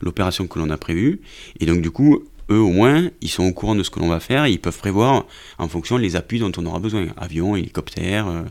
[0.00, 1.20] l'opération que l'on a prévue.
[1.60, 4.08] Et donc du coup, eux au moins, ils sont au courant de ce que l'on
[4.08, 5.26] va faire et ils peuvent prévoir
[5.58, 8.42] en fonction les appuis dont on aura besoin, avion, hélicoptère, euh,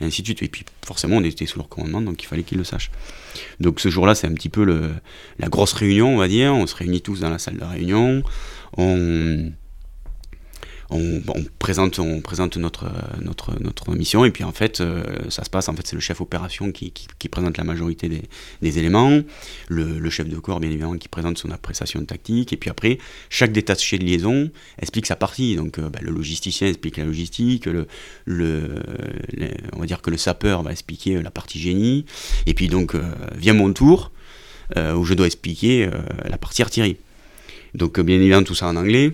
[0.00, 0.42] et ainsi de suite.
[0.42, 2.90] Et puis forcément, on était sous leur commandement, donc il fallait qu'ils le sachent.
[3.60, 4.64] Donc ce jour-là, c'est un petit peu
[5.38, 6.54] la grosse réunion, on va dire.
[6.54, 8.22] On se réunit tous dans la salle de réunion.
[8.76, 9.50] On
[10.94, 11.22] on,
[11.58, 12.86] présente, on présente notre,
[13.20, 16.00] notre, notre mission et puis en fait euh, ça se passe en fait c'est le
[16.00, 18.08] chef opération qui, qui, présente la majorité
[18.62, 19.20] des, éléments,
[19.68, 23.52] le, chef de corps bien évidemment qui présente son appréciation tactique et puis après chaque
[23.52, 27.86] détaché de liaison explique sa partie donc euh, bah, le logisticien explique la logistique, le,
[29.72, 32.04] on va dire que le sapeur va expliquer la partie génie
[32.46, 33.02] et puis donc euh,
[33.36, 34.12] vient mon tour
[34.76, 35.88] où je dois expliquer
[36.24, 36.96] la partie artillerie.
[37.74, 39.12] Donc bien évidemment tout ça en anglais.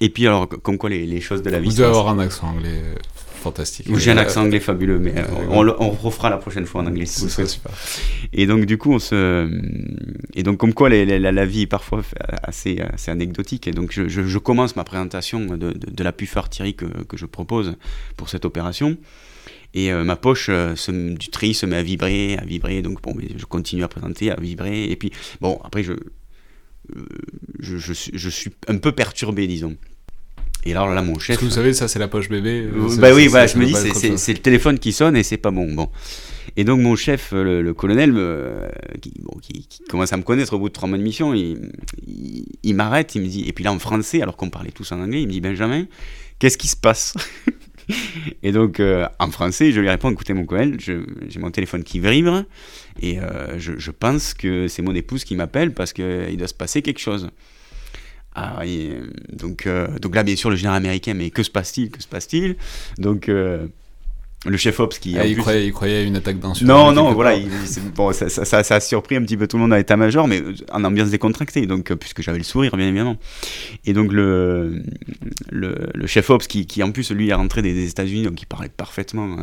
[0.00, 1.68] Et puis, alors, comme quoi les, les choses de la vie.
[1.68, 2.94] Vous devez avoir un accent anglais euh,
[3.40, 3.86] fantastique.
[3.98, 7.04] J'ai un accent anglais fabuleux, mais euh, on, on, refera la prochaine fois en anglais.
[7.04, 7.70] Ce serait super.
[8.32, 9.50] Et donc, du coup, on se.
[10.34, 12.02] Et donc, comme quoi les, la, la, vie est parfois
[12.42, 13.68] assez, assez anecdotique.
[13.68, 16.86] Et donc, je, je, je commence ma présentation de, de, de la puffe artillerie que,
[17.04, 17.76] que, je propose
[18.16, 18.96] pour cette opération.
[19.74, 22.80] Et euh, ma poche se, du tri se met à vibrer, à vibrer.
[22.80, 24.84] Donc, bon, mais je continue à présenter, à vibrer.
[24.84, 25.92] Et puis, bon, après, je.
[27.60, 29.76] Je, je, je, suis un peu perturbé, disons.
[30.64, 31.28] Et alors là, mon chef.
[31.28, 32.68] Parce que vous savez, ça, c'est la poche bébé.
[32.72, 35.50] Euh, bah oui, voilà, je me dis, c'est le téléphone qui sonne et c'est pas
[35.50, 35.72] bon.
[35.72, 35.88] Bon.
[36.56, 38.68] Et donc, mon chef, le, le colonel, me,
[39.00, 41.32] qui, bon, qui, qui, commence à me connaître au bout de trois mois de mission,
[41.32, 41.70] il,
[42.06, 44.90] il, il m'arrête, il me dit, et puis là, en français, alors qu'on parlait tous
[44.92, 45.86] en anglais, il me dit, Benjamin,
[46.38, 47.14] qu'est-ce qui se passe
[48.42, 52.00] Et donc, euh, en français, je lui réponds, écoutez, mon colonel, j'ai mon téléphone qui
[52.00, 52.44] vibre
[53.00, 56.54] et euh, je, je pense que c'est mon épouse qui m'appelle parce qu'il doit se
[56.54, 57.30] passer quelque chose.
[58.34, 58.62] Ah,
[59.32, 62.06] donc, euh, donc là, bien sûr, le général américain, mais que se passe-t-il Que se
[62.06, 62.56] passe-t-il?
[62.98, 63.66] Donc, euh,
[64.46, 65.18] le chef Ops qui.
[65.18, 67.34] Ah, il, croyait, il, croyait, une attaque d'un Non, non, voilà.
[67.34, 67.50] Il,
[67.94, 70.42] bon, ça, ça, ça, a surpris un petit peu tout le monde à l'état-major, mais
[70.72, 73.16] en ambiance décontractée, donc, puisque j'avais le sourire, bien évidemment.
[73.84, 74.80] Et donc, le,
[75.50, 78.46] le, le chef Ops, qui, qui, en plus, lui, est rentré des, États-Unis, donc il
[78.46, 79.38] parlait parfaitement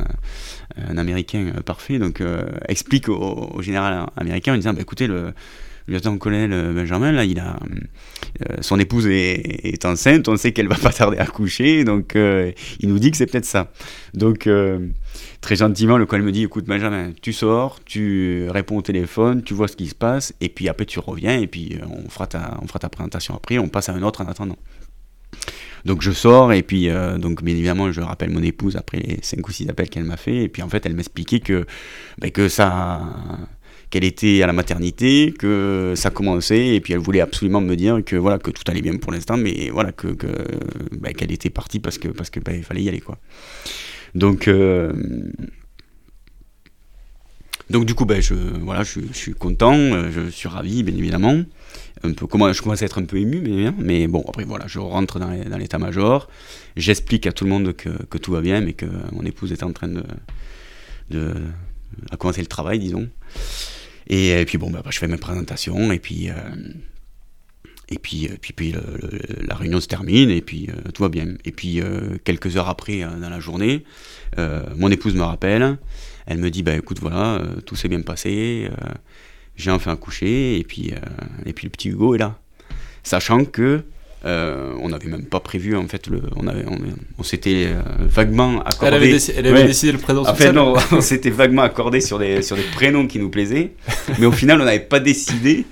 [0.78, 2.23] un américain parfait, donc
[2.69, 5.34] explique au, au, général américain en disant bah, écoutez, le
[5.88, 7.58] lieutenant-colonel euh, Benjamin, là, il a,
[8.41, 12.52] euh, son épouse est, enceinte, on sait qu'elle va pas tarder à coucher, donc euh,
[12.80, 13.71] il nous dit que c'est peut-être ça.
[14.13, 14.50] Donc,
[15.41, 19.54] très gentiment, le colonel me dit, écoute Benjamin, tu sors, tu réponds au téléphone, tu
[19.54, 22.89] vois ce qui se passe, et puis après tu reviens, et puis on fera ta,
[22.89, 24.58] présentation après, on passe à un autre en attendant.
[25.86, 29.47] Donc je sors et puis donc bien évidemment je rappelle mon épouse après les 5
[29.47, 31.65] ou 6 appels qu'elle m'a fait et puis en fait elle m'expliquait que
[32.17, 33.02] ben, que ça
[33.89, 38.04] qu'elle était à la maternité, que ça commençait, et puis elle voulait absolument me dire
[38.06, 40.08] que voilà que tout allait bien pour l'instant, mais voilà que,
[40.91, 43.17] bah, qu'elle était partie parce que parce que bah, il fallait y aller quoi.
[44.13, 44.91] Donc euh,
[47.69, 51.43] donc du coup ben je voilà je, suis content, euh, je suis ravi bien évidemment.
[52.04, 54.67] Un peu comment je commence à être un peu ému mais mais bon après voilà
[54.67, 56.30] je rentre dans, l'état-major,
[56.76, 59.63] j'explique à tout le monde que, que, tout va bien mais que mon épouse est
[59.63, 60.04] en train de
[61.10, 61.34] de
[62.19, 63.10] commencer le travail disons.
[64.09, 66.33] Et, puis bon, bah, bah, je fais ma présentation et puis, euh,
[67.89, 68.73] et puis, euh, puis, puis
[69.45, 71.27] la réunion se termine et puis euh, tout va bien.
[71.45, 71.81] Et puis
[72.23, 73.83] quelques heures après, dans la journée,
[74.37, 75.77] mon épouse me rappelle.
[76.25, 78.69] Elle me dit, bah écoute, voilà, tout s'est bien passé.
[79.55, 80.93] j'ai enfin accouché et puis,
[81.45, 82.39] et puis le petit Hugo est là.
[83.03, 83.83] Sachant que
[84.25, 86.65] euh, on n'avait même pas prévu en fait le, on avait,
[87.19, 88.88] on, s'était euh, vaguement accordé.
[89.38, 90.27] Elle avait, décidé le prénom.
[90.27, 93.73] En fait non, on s'était vaguement accordé sur des sur des prénoms qui nous plaisaient,
[94.19, 95.65] mais au final on n'avait pas décidé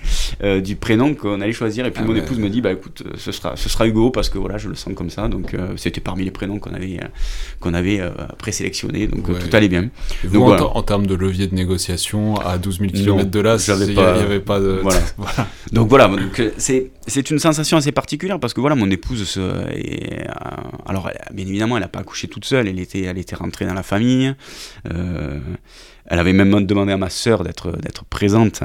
[0.43, 1.87] euh, du prénom qu'on allait choisir.
[1.87, 4.29] Et puis ah mon épouse me dit bah écoute ce sera ce sera Hugo parce
[4.29, 6.99] que voilà je le sens comme ça donc c'était parmi les prénoms qu'on avait
[7.59, 7.99] qu'on avait
[8.37, 9.89] présélectionnés donc tout allait bien.
[10.23, 13.99] donc, en, termes de levier de négociation à 12 000 km de là, il n'y
[13.99, 14.99] avait pas de voilà.
[15.71, 16.11] Donc voilà
[16.57, 19.65] c'est c'est une sensation assez particulière parce que voilà, mon épouse, euh,
[20.85, 23.73] alors bien évidemment, elle n'a pas accouché toute seule, elle était, elle était rentrée dans
[23.73, 24.35] la famille.
[24.93, 25.39] Euh,
[26.05, 28.61] elle avait même demandé à ma sœur d'être, d'être présente,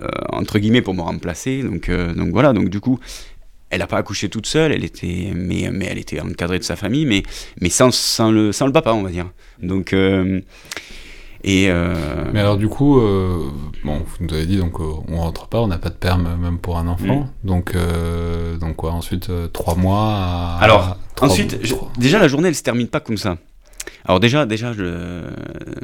[0.00, 1.64] euh, entre guillemets, pour me remplacer.
[1.64, 3.00] Donc, donc voilà, donc du coup,
[3.70, 6.76] elle n'a pas accouché toute seule, elle était, mais, mais elle était encadrée de sa
[6.76, 7.24] famille, mais,
[7.60, 9.28] mais sans, sans, le, sans le papa, on va dire.
[9.60, 9.92] Donc.
[11.46, 11.70] Et
[12.32, 13.00] Mais alors du coup,
[13.84, 16.58] bon, vous nous avez dit donc on rentre pas, on n'a pas de perme même
[16.58, 17.46] pour un enfant, mm.
[17.46, 17.74] donc
[18.60, 20.58] donc quoi ensuite trois mois.
[20.60, 21.58] alors ensuite,
[21.98, 23.38] déjà la journée elle se termine pas comme ça.
[24.04, 25.22] Alors déjà déjà je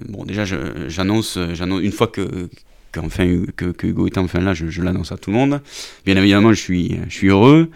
[0.08, 2.48] bon déjà j'annonce j'annonce une fois que,
[2.90, 5.60] que, Hugo est enfin là, je, l'annonce à tout le monde.
[6.04, 7.70] Bien évidemment, je suis je suis heureux.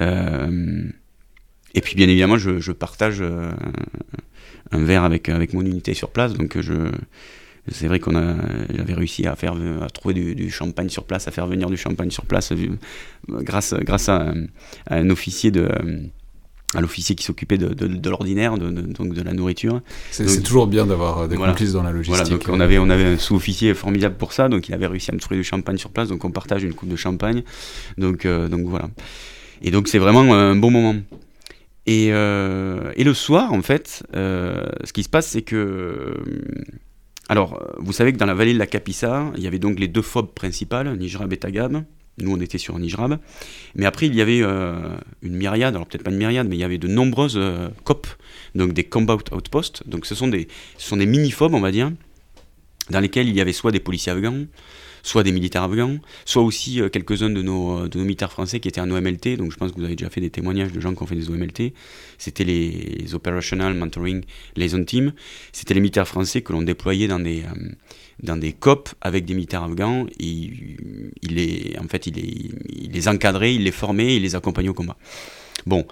[0.00, 3.22] et puis bien évidemment, je, je partage
[4.72, 6.34] un verre avec, avec mon unité sur place.
[6.34, 6.90] Donc je,
[7.68, 8.34] c'est vrai qu'on a,
[8.74, 12.10] j'avais réussi à faire, à trouver du, champagne sur place, à faire venir du champagne
[12.10, 12.52] sur place,
[13.28, 14.32] grâce, grâce à,
[14.88, 15.68] un officier de,
[16.74, 19.80] à l'officier qui s'occupait de, de, l'ordinaire, de, donc de la nourriture.
[20.10, 22.16] C'est toujours bien d'avoir des complices dans la logistique.
[22.16, 25.10] Voilà, donc on avait, on avait un sous-officier formidable pour ça, donc il avait réussi
[25.10, 27.42] à me trouver du champagne sur place, donc on partage une coupe de champagne.
[27.98, 28.88] Donc, euh, donc voilà.
[29.62, 30.96] Et donc c'est vraiment un bon moment.
[31.88, 35.56] Euh, et, le soir, en fait, euh, ce qui se passe, c'est que.
[35.56, 36.14] Euh,
[37.28, 39.88] alors, vous savez que dans la vallée de la Capissa, il y avait donc les
[39.88, 41.84] deux phobes principales, Nijrab et Tagab.
[42.18, 43.18] Nous, on était sur Nijrab.
[43.76, 46.64] Mais après, il y avait une myriade, alors peut-être pas une myriade, mais il y
[46.64, 47.40] avait de nombreuses
[47.84, 48.08] COP,
[48.56, 49.88] donc des Combat Outposts.
[49.88, 51.92] Donc, ce sont des, ce sont des mini-phobes, on va dire,
[52.90, 54.46] dans lesquels il y avait soit des policiers afghans,
[55.02, 58.60] soit des militaires afghans, soit aussi euh, quelques-uns de nos, euh, de nos militaires français
[58.60, 59.36] qui étaient en OMLT.
[59.36, 61.16] Donc je pense que vous avez déjà fait des témoignages de gens qui ont fait
[61.16, 61.72] des OMLT.
[62.18, 64.22] C'était les Operational Mentoring
[64.56, 65.12] Liaison Team.
[65.52, 67.70] C'était les militaires français que l'on déployait dans des, euh,
[68.22, 70.06] dans des COP avec des militaires afghans.
[70.18, 70.76] il
[71.22, 74.74] les, en fait, il les, il les encadrait, il les formait, il les accompagnait au
[74.74, 74.96] combat.
[75.66, 75.86] Bon,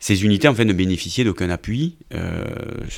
[0.00, 2.42] ces unités en fait ne bénéficiaient d'aucun appui euh,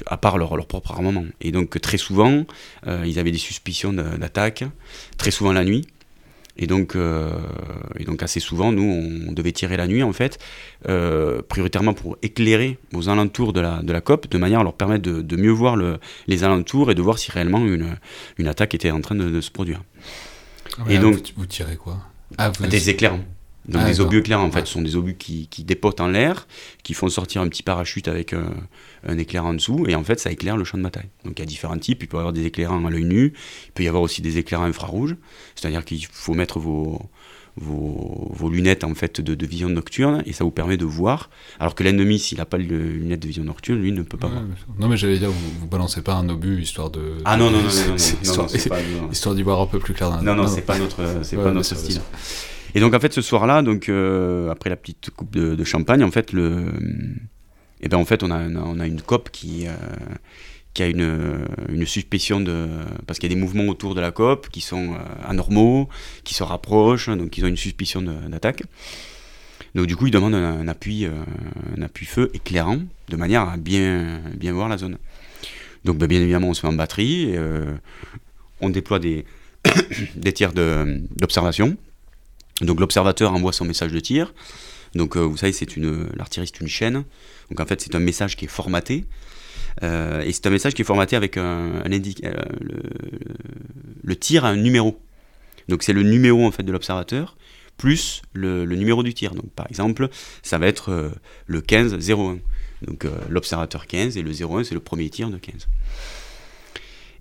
[0.07, 1.27] à part leur, leur, propre armement.
[1.41, 2.45] Et donc très souvent,
[2.87, 4.65] euh, ils avaient des suspicions d'attaque,
[5.19, 5.87] très souvent la nuit.
[6.59, 7.33] Et donc, euh,
[7.99, 8.85] et donc assez souvent, nous,
[9.27, 10.39] on devait tirer la nuit en fait,
[11.49, 15.03] prioritairement pour éclairer aux alentours de la, de la COP, de manière à leur permettre
[15.03, 17.97] de, de mieux voir le, les alentours et de voir si réellement une,
[18.39, 19.83] une attaque était en train de, se produire.
[20.79, 21.99] Ah et donc, vous, tirez quoi?
[22.39, 23.19] Ah, Des éclairs.
[23.67, 26.09] Donc ah, des obus éclairants, en fait, ce sont des obus qui, qui dépotent en
[26.09, 26.49] l'air,
[26.83, 28.45] qui font sortir un petit parachute avec euh,
[29.07, 31.09] un éclair en dessous, et en fait, ça éclaire le champ de bataille.
[31.25, 33.33] Donc il y a différents types, il peut y avoir des éclairants à l'œil nu,
[33.67, 35.17] il peut y avoir aussi des éclairants infrarouges,
[35.55, 37.01] c'est-à-dire qu'il faut mettre vos,
[37.57, 41.31] vos, lunettes en fait de, vision nocturne et ça vous permet de voir.
[41.61, 44.29] Alors que l'ennemi, s'il n'a pas de lunettes de vision nocturne, lui ne peut pas
[44.29, 44.43] voir.
[44.79, 47.19] Non, mais j'allais dire, vous, vous balancez pas un obus histoire de.
[47.25, 47.97] Ah non, non, non, non,
[49.13, 50.23] histoire, d'y voir un peu plus clair.
[50.23, 52.01] Non, non, c'est pas notre, c'est pas notre style.
[52.75, 56.11] Et donc en fait, ce soir-là, donc euh, après la petite coupe de, champagne, en
[56.11, 56.67] fait, le,
[57.81, 59.73] et eh ben en fait, on a, on a une COP qui euh,
[60.75, 62.67] qui a une, une suspicion de...
[63.07, 65.89] Parce qu'il y a des mouvements autour de la COP qui sont euh, anormaux,
[66.25, 68.63] qui se rapprochent, donc ils ont une suspicion d'attaque.
[69.75, 71.11] Donc du coup, ils demandent un, appui, euh,
[71.77, 74.99] un appui feu éclairant, de manière à bien, bien voir la zone.
[75.85, 77.75] Donc ben, bien évidemment, on se met en batterie, euh,
[78.61, 79.25] on déploie des,
[80.17, 81.77] des tirs d'observation.
[82.61, 84.33] Donc l'observateur envoie son message de tir.
[84.95, 87.05] Donc vous savez, c'est une l'artillerie, une chaîne.
[87.51, 89.07] Donc en fait, c'est un message qui est formaté.
[89.83, 92.33] Euh, et c'est un message qui est formaté avec un, euh,
[94.03, 95.01] le, tir à un numéro.
[95.69, 97.37] Donc c'est le numéro en fait de l'observateur
[97.79, 99.35] plus le, numéro du tir.
[99.35, 100.09] Donc par exemple,
[100.43, 101.11] ça va être euh,
[101.47, 102.39] le 15-01.
[102.87, 105.69] Donc l'observateur 15 et le 01 c'est le premier tir de 15.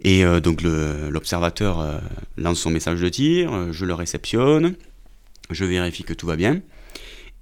[0.04, 2.02] Et donc l'observateur
[2.36, 4.74] lance son message de tir, je le réceptionne,
[5.54, 6.62] je vérifie que tout va bien.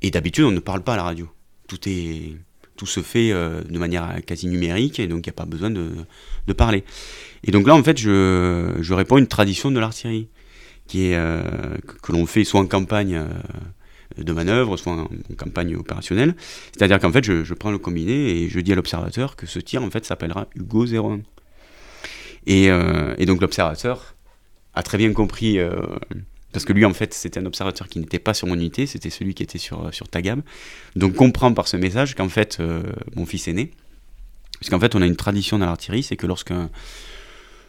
[0.02, 1.30] Et d'habitude on ne parle pas à la radio.
[1.68, 2.36] Tout est
[2.80, 5.70] tout se fait euh, de manière quasi numérique et donc il n'y a pas besoin
[5.70, 6.06] de,
[6.54, 6.84] parler.
[7.44, 10.30] Et donc là, en fait, je, je réponds à une tradition de l'artillerie
[10.88, 11.44] qui est, euh,
[12.02, 16.36] que, l'on fait soit en campagne euh, de manœuvre, soit en, campagne opérationnelle.
[16.72, 19.84] C'est-à-dire qu'en fait, je, prends le combiné et je dis à l'observateur que ce tir,
[19.84, 21.20] en fait, s'appellera Hugo 01.
[22.48, 22.70] Et,
[23.18, 24.16] et donc l'observateur
[24.74, 25.60] a très bien compris
[26.52, 29.10] parce que lui, en fait, c'était un observateur qui n'était pas sur mon unité, c'était
[29.10, 30.42] celui qui était sur, sur Tagab.
[30.96, 32.84] Donc, comprend par ce message qu'en fait, euh,
[33.16, 33.72] mon fils est né.
[34.60, 36.70] Parce qu'en fait, on a une tradition dans l'artillerie, c'est que lorsqu'un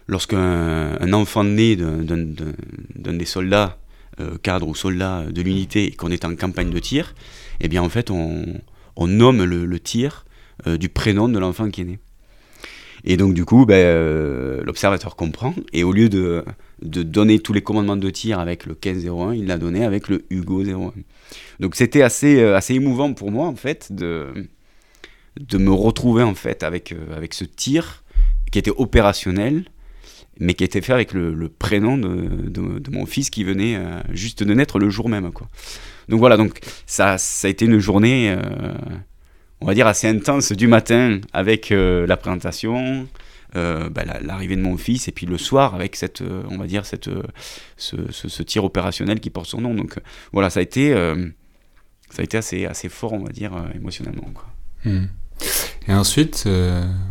[0.08, 2.16] lorsqu'un un enfant né d'un
[3.12, 3.78] des soldats,
[4.18, 7.14] euh, cadres ou soldats de l'unité, et qu'on est en campagne de tir,
[7.60, 8.60] eh bien, en fait, on,
[8.96, 10.24] on nomme le, tir
[10.66, 11.98] euh, du prénom de l'enfant qui est né.
[13.04, 16.44] Et donc, du coup, ben, euh, l'observateur comprend, et au lieu de
[16.82, 20.62] donner tous les commandements de tir avec le 1501, il l'a donné avec le Hugo
[20.62, 20.92] 01.
[21.60, 24.28] Donc c'était assez, euh, assez émouvant pour moi en fait de,
[25.38, 28.02] de me retrouver en fait avec, euh, avec ce tir
[28.50, 29.64] qui était opérationnel
[30.42, 33.78] mais qui était fait avec le, prénom de, de, mon fils qui venait
[34.10, 35.30] juste de naître le jour même.
[36.08, 38.34] Donc voilà, donc ça, ça a été une journée
[39.60, 43.06] on va dire assez intense du matin avec la présentation,
[43.56, 46.68] euh, bah, l'arrivée de mon fils et puis le soir avec cette euh, on va
[46.68, 47.24] dire cette euh,
[47.76, 49.98] ce, tir opérationnel qui porte son nom donc
[50.32, 50.92] voilà ça a été
[52.10, 54.46] ça a été assez assez fort on va dire émotionnellement quoi.
[54.84, 55.06] Hmm.
[55.88, 56.46] Et ensuite,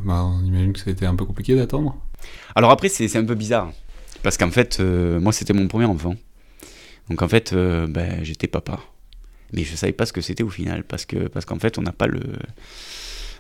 [0.06, 1.98] bah, on imagine que ça a été un peu compliqué d'attendre.
[2.56, 3.72] Alors après, c'est un peu bizarre.
[4.22, 6.16] Parce qu'en fait, moi, c'était mon premier enfant.
[7.10, 8.80] Donc en fait, ben, j'étais papa.
[9.54, 10.84] Mais je savais pas ce que c'était au final.
[10.84, 12.22] Parce qu'en parce qu'en fait, on n'a pas le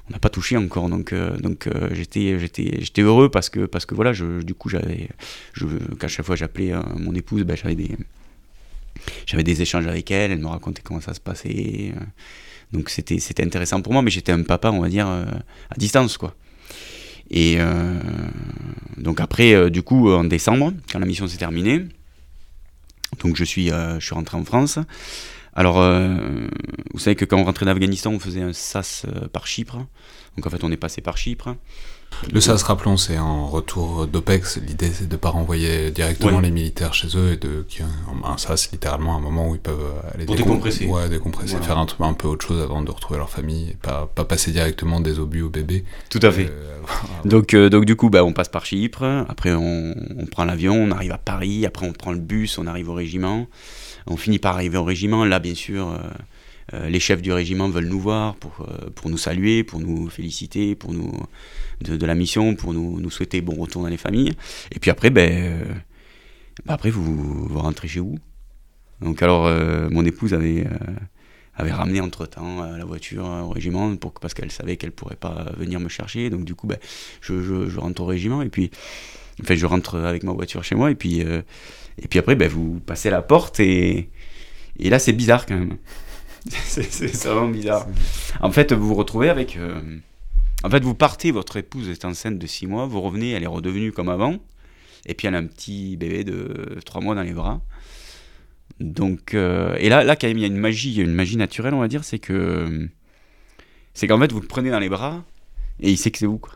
[0.09, 0.89] on n'a pas touché encore.
[0.89, 4.53] Donc euh, donc euh, j'étais j'étais j'étais heureux parce que parce que voilà je, du
[4.53, 5.09] coup j'avais
[5.53, 5.65] je
[5.99, 7.95] qu'à chaque fois j'appelais euh, mon épouse ben, j'avais des
[9.25, 11.93] j'avais des échanges avec elle elle me racontait comment ça se passait
[12.73, 16.17] donc c'était c'était intéressant pour moi mais j'étais un papa on va dire à distance
[16.17, 16.35] quoi.
[17.31, 17.59] Et
[18.97, 21.85] donc après du coup en décembre quand la mission s'est terminée
[23.23, 24.79] donc je suis je suis rentré en France
[25.53, 26.47] alors, euh,
[26.93, 29.77] vous savez que quand on rentrait d'Afghanistan, on faisait un SAS euh, par Chypre.
[30.37, 31.55] Donc en fait, on est passé par Chypre.
[32.33, 34.57] Le SAS, rappelons, c'est en retour d'OPEX.
[34.57, 37.65] L'idée, c'est de ne pas renvoyer directement les militaires chez eux et de
[38.23, 40.87] un SAS, littéralement, un moment où ils peuvent aller Pour décompresser.
[40.87, 44.09] Ouais, décompresser, faire un, un peu autre chose avant de retrouver leur famille et pas,
[44.13, 45.85] pas passer directement des obus aux bébés.
[46.09, 46.49] Tout à fait.
[46.49, 46.79] Euh,
[47.25, 49.03] donc, donc, du coup, bah, on passe par Chypre.
[49.29, 51.65] Après, on, on prend l'avion, on arrive à Paris.
[51.67, 53.47] Après, on prend le bus, on arrive au régiment.
[54.09, 55.23] On finit par arriver au régiment.
[55.23, 55.97] Là, bien sûr, euh,
[56.73, 60.09] euh, les chefs du régiment veulent nous voir pour, euh, pour nous saluer, pour nous
[60.09, 61.13] féliciter, pour nous
[61.81, 64.33] de, la mission, pour nous, souhaiter bon retour dans les familles.
[64.71, 65.63] Et puis après, ben,
[66.65, 68.17] ben après vous, vous rentrez chez vous.
[68.99, 69.49] Donc alors,
[69.91, 70.67] mon épouse avait
[71.55, 75.51] avait ramené entre temps la voiture au régiment pour, parce qu'elle savait qu'elle pourrait pas
[75.57, 76.29] venir me chercher.
[76.29, 76.77] Donc du coup, ben,
[77.21, 78.71] je, je, rentre au régiment et puis,
[79.41, 81.23] enfin, je rentre avec ma voiture chez moi et puis
[82.01, 84.09] et puis après, ben, vous passez la porte et,
[84.79, 85.77] et là, c'est bizarre quand même.
[86.49, 87.87] c'est vraiment bizarre.
[88.41, 89.57] En fait, vous vous retrouvez avec.
[89.57, 89.79] Euh,
[90.63, 93.47] en fait, vous partez, votre épouse est enceinte de 6 mois, vous revenez, elle est
[93.47, 94.37] redevenue comme avant.
[95.05, 97.61] Et puis elle a un petit bébé de 3 mois dans les bras.
[98.79, 101.73] Donc, euh, et là, là, quand même, il y a une magie, une magie naturelle,
[101.73, 102.87] on va dire, c'est que.
[103.93, 105.23] C'est qu'en fait, vous le prenez dans les bras
[105.81, 106.53] et il sait que c'est vous, quoi.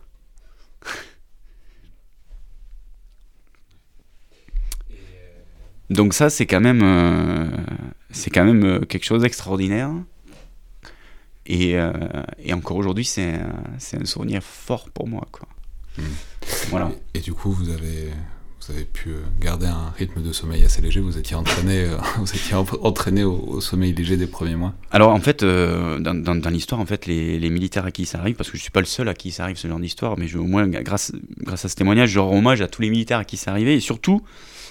[5.89, 7.49] Donc ça, c'est quand même, euh,
[8.11, 9.91] c'est quand même quelque chose d'extraordinaire.
[11.45, 11.75] Et,
[12.39, 15.27] et encore aujourd'hui, c'est un, un, souvenir fort pour moi.
[15.29, 15.47] Quoi.
[15.97, 16.03] Hmm.
[16.69, 16.91] Voilà.
[17.13, 18.11] Et, et, du coup, vous avez,
[18.65, 20.99] vous avez pu euh, garder un rythme de sommeil assez léger.
[20.99, 24.73] Vous étiez entraîné, euh, vous étiez entraîné au, sommeil léger des premiers mois.
[24.91, 28.19] Alors en fait, euh, dans, dans, l'histoire, en fait, les, les, militaires à qui ça
[28.19, 30.17] arrive, parce que je suis pas le seul à qui ça arrive ce genre d'histoire,
[30.17, 31.11] mais je, au moins grâce,
[31.41, 33.75] grâce à ce témoignage, je rends hommage à tous les militaires à qui ça arrivait
[33.75, 34.21] et surtout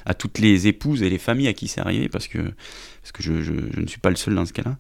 [0.05, 3.23] à toutes les épouses et les familles à qui c'est arrivé, parce que, parce que
[3.23, 4.77] je, je, je ne suis pas le seul dans ce cas-là.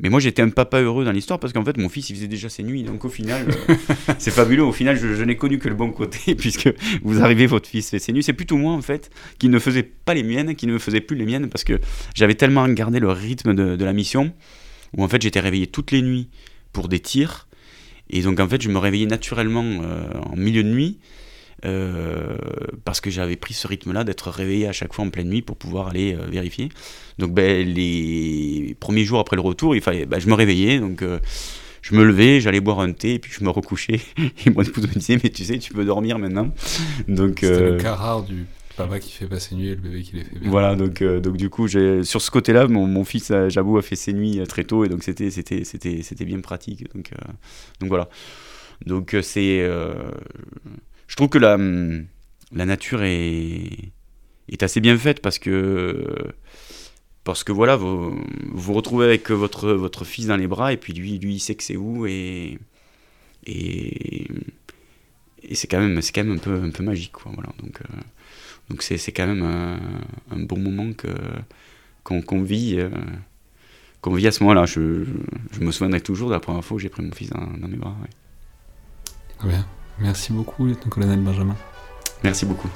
[0.00, 2.28] Mais moi, j'étais un papa heureux dans l'histoire parce qu'en fait, mon fils, il faisait
[2.28, 2.82] déjà ses nuits.
[2.82, 3.74] Donc, au final, euh,
[4.18, 4.64] c'est fabuleux.
[4.64, 6.68] Au final, je, n'ai connu que le bon côté puisque
[7.02, 8.22] vous arrivez, votre fils fait ses nuits.
[8.22, 11.00] C'est plutôt moi, en fait, qui ne faisait pas les miennes, qui ne me faisait
[11.00, 11.80] plus les miennes parce que
[12.14, 14.32] j'avais tellement gardé le rythme de, la mission
[14.96, 16.28] où, en fait, j'étais réveillé toutes les nuits
[16.72, 17.46] pour des tirs.
[18.10, 20.98] Et donc, en fait, je me réveillais naturellement euh, en milieu de nuit.
[21.64, 22.36] Euh,
[22.84, 25.56] parce que j'avais pris ce rythme-là d'être réveillé à chaque fois en pleine nuit pour
[25.56, 26.68] pouvoir aller euh, vérifier.
[27.18, 31.00] Donc ben, les premiers jours après le retour, il fallait, ben, je me réveillais, donc
[31.02, 31.18] euh,
[31.80, 34.00] je me levais, j'allais boire un thé, et puis je me recouchais.
[34.46, 36.52] Et mon épouse me disait, mais tu sais, tu peux dormir maintenant.
[37.08, 38.46] Donc C'était le cas rare du
[38.76, 40.50] papa qui fait pas ses nuits et le bébé qui les fait bien.
[40.50, 44.12] Voilà, donc, donc du coup, sur ce côté-là, mon, mon, fils, j'avoue, a fait ses
[44.12, 46.92] nuits très tôt, et donc c'était, c'était, c'était, c'était bien pratique.
[46.94, 47.10] Donc,
[47.80, 48.08] donc voilà.
[48.84, 49.66] Donc c'est
[51.06, 51.56] je trouve que la,
[52.52, 53.92] la nature est,
[54.48, 56.32] est assez bien faite parce que
[57.24, 60.92] parce que voilà vous vous retrouvez avec votre votre fils dans les bras et puis
[60.92, 62.58] lui lui il sait que c'est vous et
[63.46, 64.26] et,
[65.42, 68.00] et c'est quand même quand même un peu un peu magique quoi voilà donc euh,
[68.70, 69.78] donc c'est c'est quand même un,
[70.30, 71.08] un, bon moment que
[72.02, 72.90] qu'on vit euh,
[74.00, 75.04] qu'on vit à ce moment-là je,
[75.52, 77.76] je, me souviendrai toujours de la première fois où j'ai pris mon fils dans, mes
[77.76, 79.48] bras ouais.
[79.48, 79.66] Bien.
[79.98, 81.56] Merci beaucoup, lieutenant-colonel Benjamin.
[82.22, 82.68] Merci beaucoup.